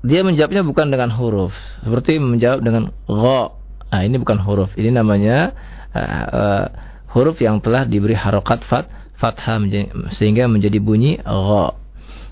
[0.00, 1.52] dia menjawabnya bukan dengan huruf,
[1.84, 3.59] seperti menjawab dengan gha.
[3.90, 5.50] Nah, ini bukan huruf, ini namanya
[5.90, 6.66] uh, uh,
[7.10, 8.86] huruf yang telah diberi harokat fat
[9.20, 9.60] fathah
[10.14, 11.76] sehingga menjadi bunyi gha.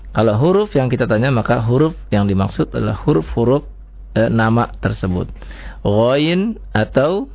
[0.09, 3.61] Kalau huruf yang kita tanya maka huruf yang dimaksud adalah huruf-huruf
[4.17, 5.29] e, nama tersebut.
[5.85, 7.29] Ghain atau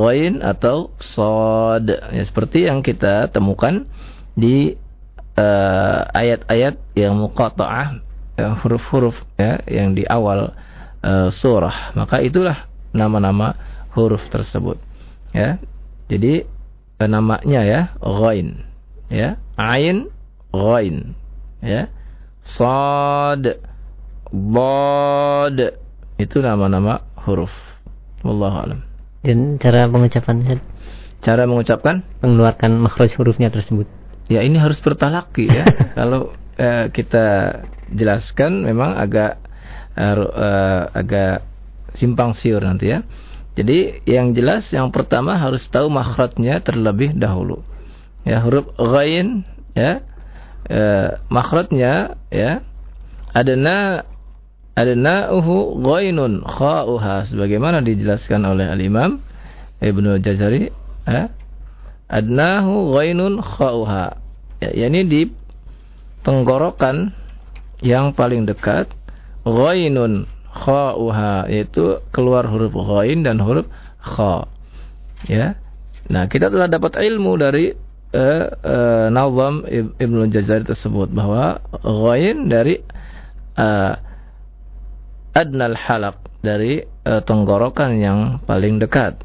[0.00, 1.84] ghain atau sad.
[2.16, 3.84] Ya, seperti yang kita temukan
[4.32, 4.80] di
[6.16, 8.00] ayat-ayat yang muqatta'ah
[8.64, 10.56] huruf-huruf ya yang di awal
[11.02, 11.92] e, surah.
[11.98, 13.58] Maka itulah nama-nama
[13.92, 14.78] huruf tersebut.
[15.34, 15.58] Ya.
[16.06, 16.46] Jadi
[17.02, 18.62] namanya ya ghain
[19.10, 20.06] ya ain
[20.54, 21.18] ghain
[21.58, 21.90] ya
[22.42, 23.62] sad,
[24.30, 25.58] bod.
[26.18, 27.54] Itu nama-nama huruf.
[28.22, 28.80] Wallahu alam.
[29.22, 30.62] Dan cara pengucapan?
[31.22, 32.02] Cara mengucapkan?
[32.22, 33.86] Mengeluarkan makhraj hurufnya tersebut.
[34.30, 35.66] Ya ini harus bertalaki ya.
[35.98, 37.58] Kalau eh, kita
[37.90, 39.41] jelaskan memang agak
[39.96, 41.44] uh, agak
[41.92, 43.04] simpang siur nanti ya.
[43.52, 47.60] Jadi yang jelas yang pertama harus tahu makhrajnya terlebih dahulu.
[48.24, 49.44] Ya huruf ghain
[49.76, 50.00] ya
[50.72, 52.64] uh, makhrajnya ya
[53.36, 54.08] adana
[54.72, 59.20] adna'uhu ghainun kha'uha sebagaimana dijelaskan oleh al-Imam
[59.84, 60.72] Ibnu Jazari
[61.04, 61.28] ya
[62.08, 64.16] adnahu ghainun kha'uha
[64.64, 65.22] ya yakni di
[66.24, 67.12] tenggorokan
[67.82, 68.88] yang paling dekat
[69.42, 73.66] ghainun kha'uha yaitu keluar huruf ghain dan huruf
[74.02, 74.46] kha.
[75.26, 75.56] Ya.
[76.10, 77.72] Nah, kita telah dapat ilmu dari
[78.12, 79.64] uh, uh, Nazam
[79.96, 82.82] Ibnu Jazari tersebut bahwa ghain dari
[83.56, 83.94] uh,
[85.32, 89.16] adnal halaq dari uh, tenggorokan yang paling dekat.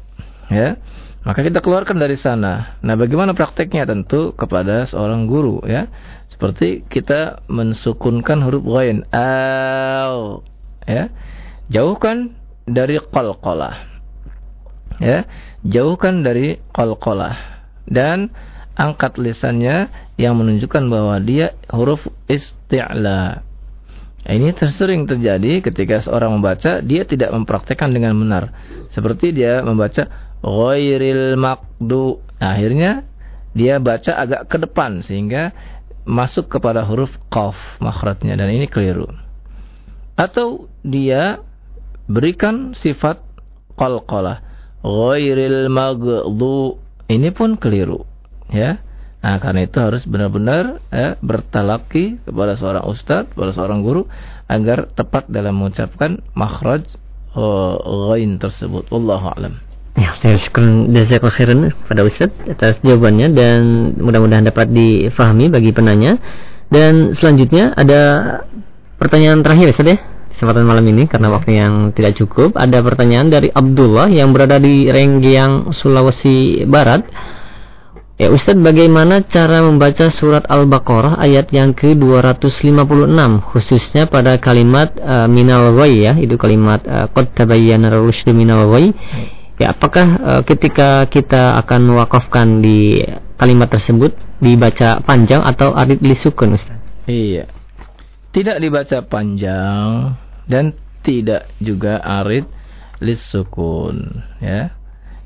[0.48, 0.80] Ya.
[1.26, 2.80] Maka kita keluarkan dari sana.
[2.80, 3.84] Nah, bagaimana prakteknya?
[3.84, 5.90] Tentu kepada seorang guru ya.
[6.38, 9.02] Seperti kita mensukunkan huruf ghain.
[9.10, 10.46] Al.
[10.86, 11.10] Ya.
[11.66, 13.82] Jauhkan dari qalqalah.
[15.02, 15.26] Ya.
[15.66, 17.66] Jauhkan dari qalqalah.
[17.90, 18.30] Dan
[18.78, 23.42] angkat lisannya yang menunjukkan bahwa dia huruf isti'la.
[24.22, 28.54] Ini tersering terjadi ketika seorang membaca, dia tidak mempraktekkan dengan benar.
[28.94, 30.06] Seperti dia membaca
[30.38, 32.22] ghairil maqdu.
[32.38, 33.02] Nah, akhirnya
[33.58, 35.50] dia baca agak ke depan sehingga
[36.08, 37.54] masuk kepada huruf qaf
[37.84, 39.12] makhrajnya dan ini keliru.
[40.16, 41.44] Atau dia
[42.08, 43.20] berikan sifat
[43.76, 44.40] qalqalah
[44.80, 46.80] ghairil maghdu
[47.12, 48.08] ini pun keliru
[48.48, 48.80] ya.
[49.18, 54.06] Nah, karena itu harus benar-benar eh, bertalaki kepada seorang ustadz, kepada seorang guru
[54.46, 56.86] agar tepat dalam mengucapkan makhraj
[57.34, 58.86] ghain tersebut.
[58.94, 59.67] Wallahu a'lam.
[59.98, 60.62] Ya, saya syukur
[60.94, 61.58] jazakallahu khairan
[61.90, 63.58] pada Ustaz atas jawabannya dan
[63.98, 66.22] mudah-mudahan dapat difahami bagi penanya.
[66.70, 68.00] Dan selanjutnya ada
[68.94, 69.98] pertanyaan terakhir Ustaz ya
[70.38, 72.54] kesempatan malam ini karena waktu yang tidak cukup.
[72.54, 77.02] Ada pertanyaan dari Abdullah yang berada di Renggiang, Sulawesi Barat.
[78.18, 83.18] Ya Ustadz bagaimana cara membaca surat Al-Baqarah ayat yang ke-256
[83.50, 88.90] khususnya pada kalimat uh, minal ghai ya itu kalimat uh, qad tabayyana rusydu minal ghai
[89.58, 93.02] Ya, apakah uh, ketika kita akan mewakafkan di
[93.34, 96.78] kalimat tersebut dibaca panjang atau arid lisukun Ustaz?
[97.10, 97.50] Iya.
[98.30, 100.14] Tidak dibaca panjang
[100.46, 102.46] dan tidak juga arid
[103.02, 104.78] lisukun, ya.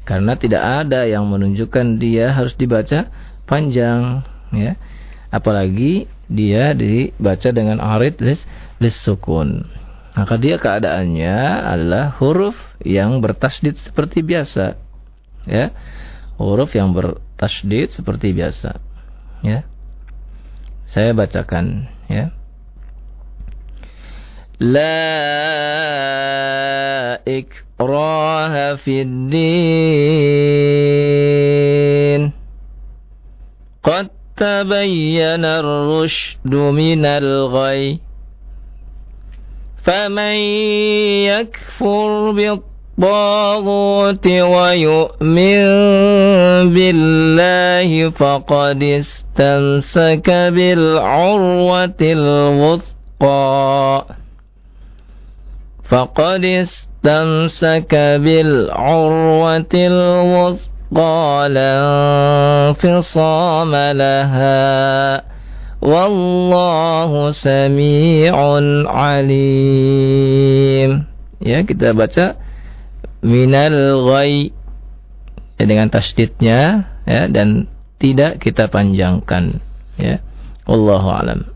[0.08, 3.12] Karena tidak ada yang menunjukkan dia harus dibaca
[3.44, 4.80] panjang, ya.
[5.28, 8.40] Apalagi dia dibaca dengan arid lis
[8.80, 9.68] lisukun.
[10.12, 12.52] Maka dia keadaannya adalah huruf
[12.84, 14.76] yang bertasdid seperti biasa.
[15.48, 15.72] Ya.
[16.36, 18.76] Huruf yang bertasdid seperti biasa.
[19.40, 19.64] Ya.
[20.92, 22.28] Saya bacakan ya.
[24.60, 25.00] La
[27.24, 29.42] ikraha fid din.
[33.80, 38.11] Qad tabayyana ar-rusydu minal ghayy.
[39.82, 40.36] فمن
[41.26, 42.30] يكفر
[42.98, 45.62] بالطاغوت ويؤمن
[46.74, 52.92] بالله فقد استمسك بالعروة الوثقى
[55.88, 61.78] فقد استمسك بالعروة الوثقى لا
[62.68, 65.31] انفصام لها
[65.82, 69.50] Wallahu sami'un alim.
[71.42, 72.38] Ya, kita baca
[73.22, 74.54] minal ghai
[75.58, 77.66] ya, dengan tasdidnya ya dan
[77.98, 79.58] tidak kita panjangkan
[79.98, 80.22] ya.
[80.70, 81.51] Wallahu alam.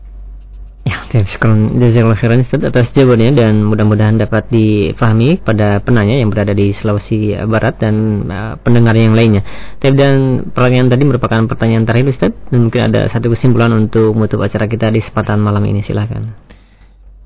[1.07, 6.51] Ya, sekarang jazakallahu khairan Ustaz atas jawabannya dan mudah-mudahan dapat difahami pada penanya yang berada
[6.51, 9.39] di Sulawesi Barat dan uh, pendengar yang lainnya.
[9.79, 14.43] Tapi dan pertanyaan tadi merupakan pertanyaan terakhir Ustaz dan mungkin ada satu kesimpulan untuk menutup
[14.43, 16.27] acara kita di kesempatan malam ini silahkan.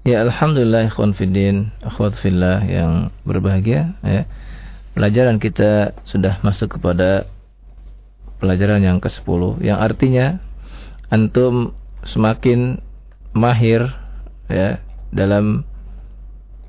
[0.06, 4.30] Ya alhamdulillah ikhwan fiddin, akhwat fillah yang berbahagia ya.
[4.94, 7.26] Pelajaran kita sudah masuk kepada
[8.38, 10.38] pelajaran yang ke-10 yang artinya
[11.10, 11.74] antum
[12.06, 12.82] semakin
[13.32, 13.88] mahir
[14.52, 14.80] ya
[15.12, 15.64] dalam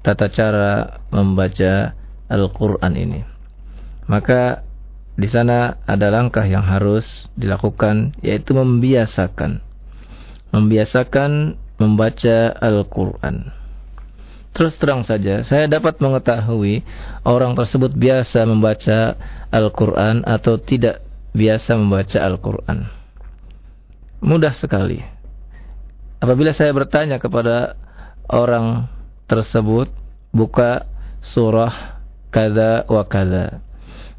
[0.02, 1.94] tata cara membaca
[2.26, 3.22] Al-Qur'an ini.
[4.10, 4.66] Maka
[5.12, 9.60] di sana ada langkah yang harus dilakukan yaitu membiasakan.
[10.52, 13.52] Membiasakan membaca Al-Quran.
[14.52, 16.84] Terus terang saja, saya dapat mengetahui
[17.24, 19.16] orang tersebut biasa membaca
[19.48, 21.01] Al-Quran atau tidak
[21.32, 22.78] biasa membaca Al-Quran.
[24.20, 25.11] Mudah sekali.
[26.22, 27.74] Apabila saya bertanya kepada
[28.30, 28.86] orang
[29.26, 29.90] tersebut,
[30.30, 30.86] buka
[31.18, 31.98] surah
[32.30, 33.58] kada wa kada.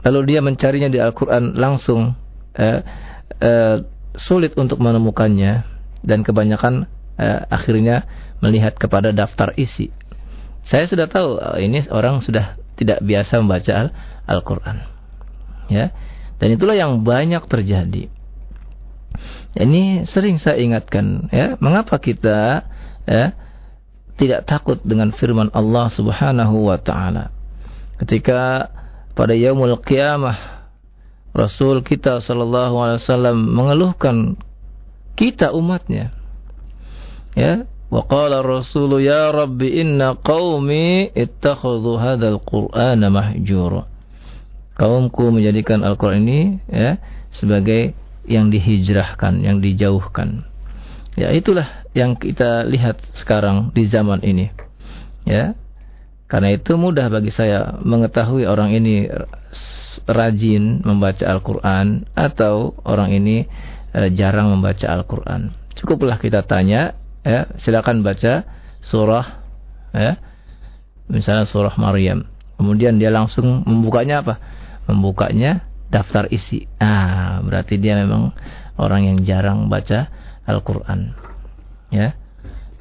[0.04, 2.12] Lalu dia mencarinya di Al-Quran langsung
[2.60, 2.84] eh,
[3.40, 3.78] eh,
[4.20, 5.64] sulit untuk menemukannya
[6.04, 8.04] dan kebanyakan eh, akhirnya
[8.44, 9.90] melihat kepada daftar isi.
[10.68, 13.96] Saya sudah tahu eh, ini orang sudah tidak biasa membaca
[14.28, 14.78] Al-Qur'an.
[15.72, 15.96] ya.
[16.36, 18.12] Dan itulah yang banyak terjadi.
[19.54, 22.66] Ini sering saya ingatkan ya, mengapa kita
[23.06, 23.26] ya
[24.18, 27.30] tidak takut dengan firman Allah Subhanahu wa taala.
[28.02, 28.70] Ketika
[29.14, 30.66] pada yaumul qiyamah
[31.34, 34.38] Rasul kita sallallahu alaihi wasallam mengeluhkan
[35.18, 36.14] kita umatnya
[37.34, 37.66] ya.
[37.94, 43.86] Wa qala rasulu ya rabbi inna qaumi ittakhadhu hadzal qur'ana mahjura.
[44.74, 46.98] Kaumku menjadikan Al-Qur'an ini ya
[47.30, 47.94] sebagai
[48.28, 50.48] yang dihijrahkan yang dijauhkan.
[51.14, 54.50] Ya itulah yang kita lihat sekarang di zaman ini.
[55.24, 55.56] Ya
[56.32, 59.06] karena itu mudah bagi saya mengetahui orang ini
[60.10, 63.46] rajin membaca Al-Quran atau orang ini
[63.94, 65.54] eh, jarang membaca Al-Quran.
[65.78, 68.44] Cukuplah kita tanya ya silakan baca
[68.84, 69.26] surah
[69.94, 70.18] ya
[71.12, 72.26] misalnya surah Maryam.
[72.58, 74.36] Kemudian dia langsung membukanya apa?
[74.88, 76.66] Membukanya daftar isi.
[76.82, 78.34] Ah berarti dia memang
[78.82, 80.10] orang yang jarang baca
[80.50, 81.14] Al-Qur'an.
[81.94, 82.18] Ya.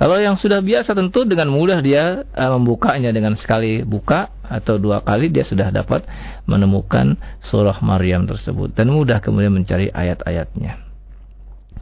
[0.00, 5.04] Kalau yang sudah biasa tentu dengan mudah dia uh, membukanya dengan sekali buka atau dua
[5.04, 6.02] kali dia sudah dapat
[6.48, 10.80] menemukan surah Maryam tersebut dan mudah kemudian mencari ayat-ayatnya.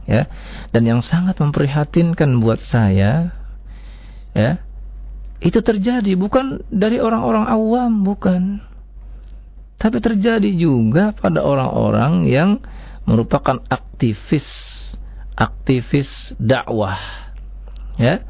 [0.05, 0.27] Ya.
[0.75, 3.31] Dan yang sangat memprihatinkan buat saya
[4.35, 4.61] ya
[5.41, 8.61] itu terjadi bukan dari orang-orang awam bukan
[9.81, 12.61] tapi terjadi juga pada orang-orang yang
[13.09, 14.45] merupakan aktivis
[15.33, 17.01] aktivis dakwah
[17.97, 18.21] ya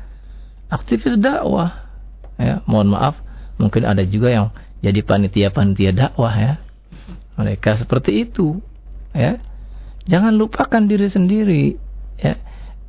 [0.71, 1.91] aktivis dakwah
[2.39, 3.19] ya mohon maaf
[3.59, 4.47] mungkin ada juga yang
[4.79, 6.53] jadi panitia-panitia dakwah ya
[7.35, 8.63] mereka seperti itu
[9.11, 9.43] ya
[10.09, 11.77] Jangan lupakan diri sendiri.
[12.17, 12.41] Ya.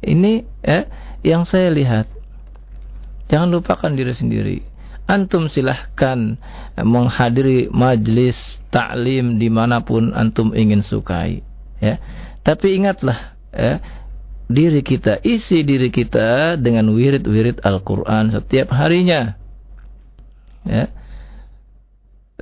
[0.03, 0.89] Ini ya,
[1.23, 2.09] yang saya lihat.
[3.29, 4.57] Jangan lupakan diri sendiri.
[5.13, 6.41] Antum silahkan
[6.81, 11.45] menghadiri majlis taklim di mana pun antum ingin sukai.
[11.85, 12.01] Ya.
[12.41, 13.85] Tapi ingatlah, ya,
[14.49, 19.37] diri kita, isi diri kita dengan wirid-wirid Al-Quran setiap harinya.
[20.65, 20.89] Ya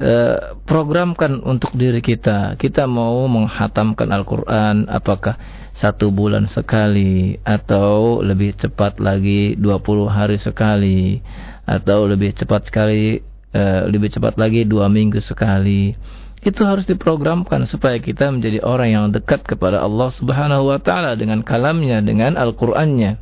[0.01, 2.57] Eh, programkan untuk diri kita.
[2.57, 5.37] Kita mau menghatamkan Al-Quran apakah
[5.77, 11.21] satu bulan sekali atau lebih cepat lagi 20 hari sekali
[11.65, 13.20] atau lebih cepat sekali
[13.55, 15.95] uh, lebih cepat lagi dua minggu sekali.
[16.41, 21.45] Itu harus diprogramkan supaya kita menjadi orang yang dekat kepada Allah Subhanahu wa taala dengan
[21.45, 23.20] kalamnya, dengan Al-Qur'annya.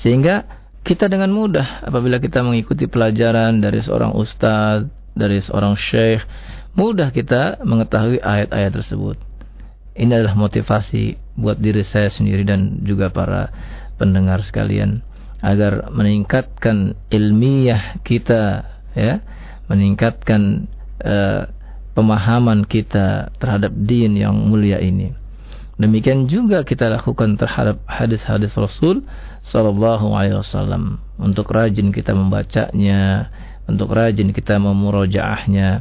[0.00, 0.48] Sehingga
[0.80, 6.24] kita dengan mudah apabila kita mengikuti pelajaran dari seorang ustadz dari seorang syekh,
[6.72, 9.20] mudah kita mengetahui ayat-ayat tersebut.
[9.92, 13.52] Ini adalah motivasi buat diri saya sendiri dan juga para
[14.00, 15.04] pendengar sekalian
[15.40, 19.24] agar meningkatkan ilmiah kita ya,
[19.68, 20.68] meningkatkan
[21.00, 21.48] uh,
[21.96, 25.16] pemahaman kita terhadap din yang mulia ini.
[25.80, 29.00] Demikian juga kita lakukan terhadap hadis-hadis Rasul
[29.40, 33.32] sallallahu alaihi wasallam untuk rajin kita membacanya,
[33.64, 35.80] untuk rajin kita memurojaahnya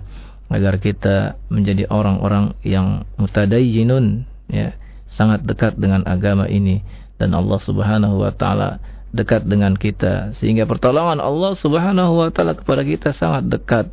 [0.50, 4.74] agar kita menjadi orang-orang yang mutadayyinun ya
[5.06, 6.82] sangat dekat dengan agama ini
[7.22, 12.86] dan Allah Subhanahu wa taala dekat dengan kita sehingga pertolongan Allah Subhanahu wa taala kepada
[12.86, 13.86] kita sangat dekat.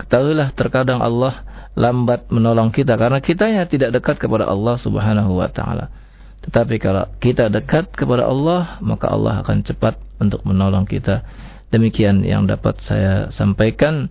[0.00, 1.44] Ketahuilah terkadang Allah
[1.76, 5.92] lambat menolong kita karena kitanya tidak dekat kepada Allah Subhanahu wa taala.
[6.40, 11.20] Tetapi kalau kita dekat kepada Allah, maka Allah akan cepat untuk menolong kita.
[11.68, 14.08] Demikian yang dapat saya sampaikan.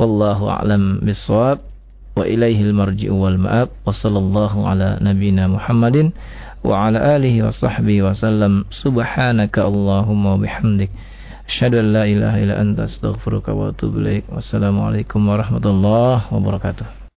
[0.00, 1.60] Wallahu a'lam bishawab.
[2.16, 3.68] Wa ilaihil marji'u wal ma'ab.
[3.84, 6.16] Ala nabina Muhammadin
[6.66, 8.66] wa ala alihi wa sahbihi wa sallam.
[8.74, 10.90] Subhanaka Allahumma wa bihamdik.
[11.46, 14.26] Asyhadu an la ilaha illa anta astaghfiruka wa atubu ilaik.
[14.26, 16.95] Wassalamualaikum warahmatullahi wabarakatuh.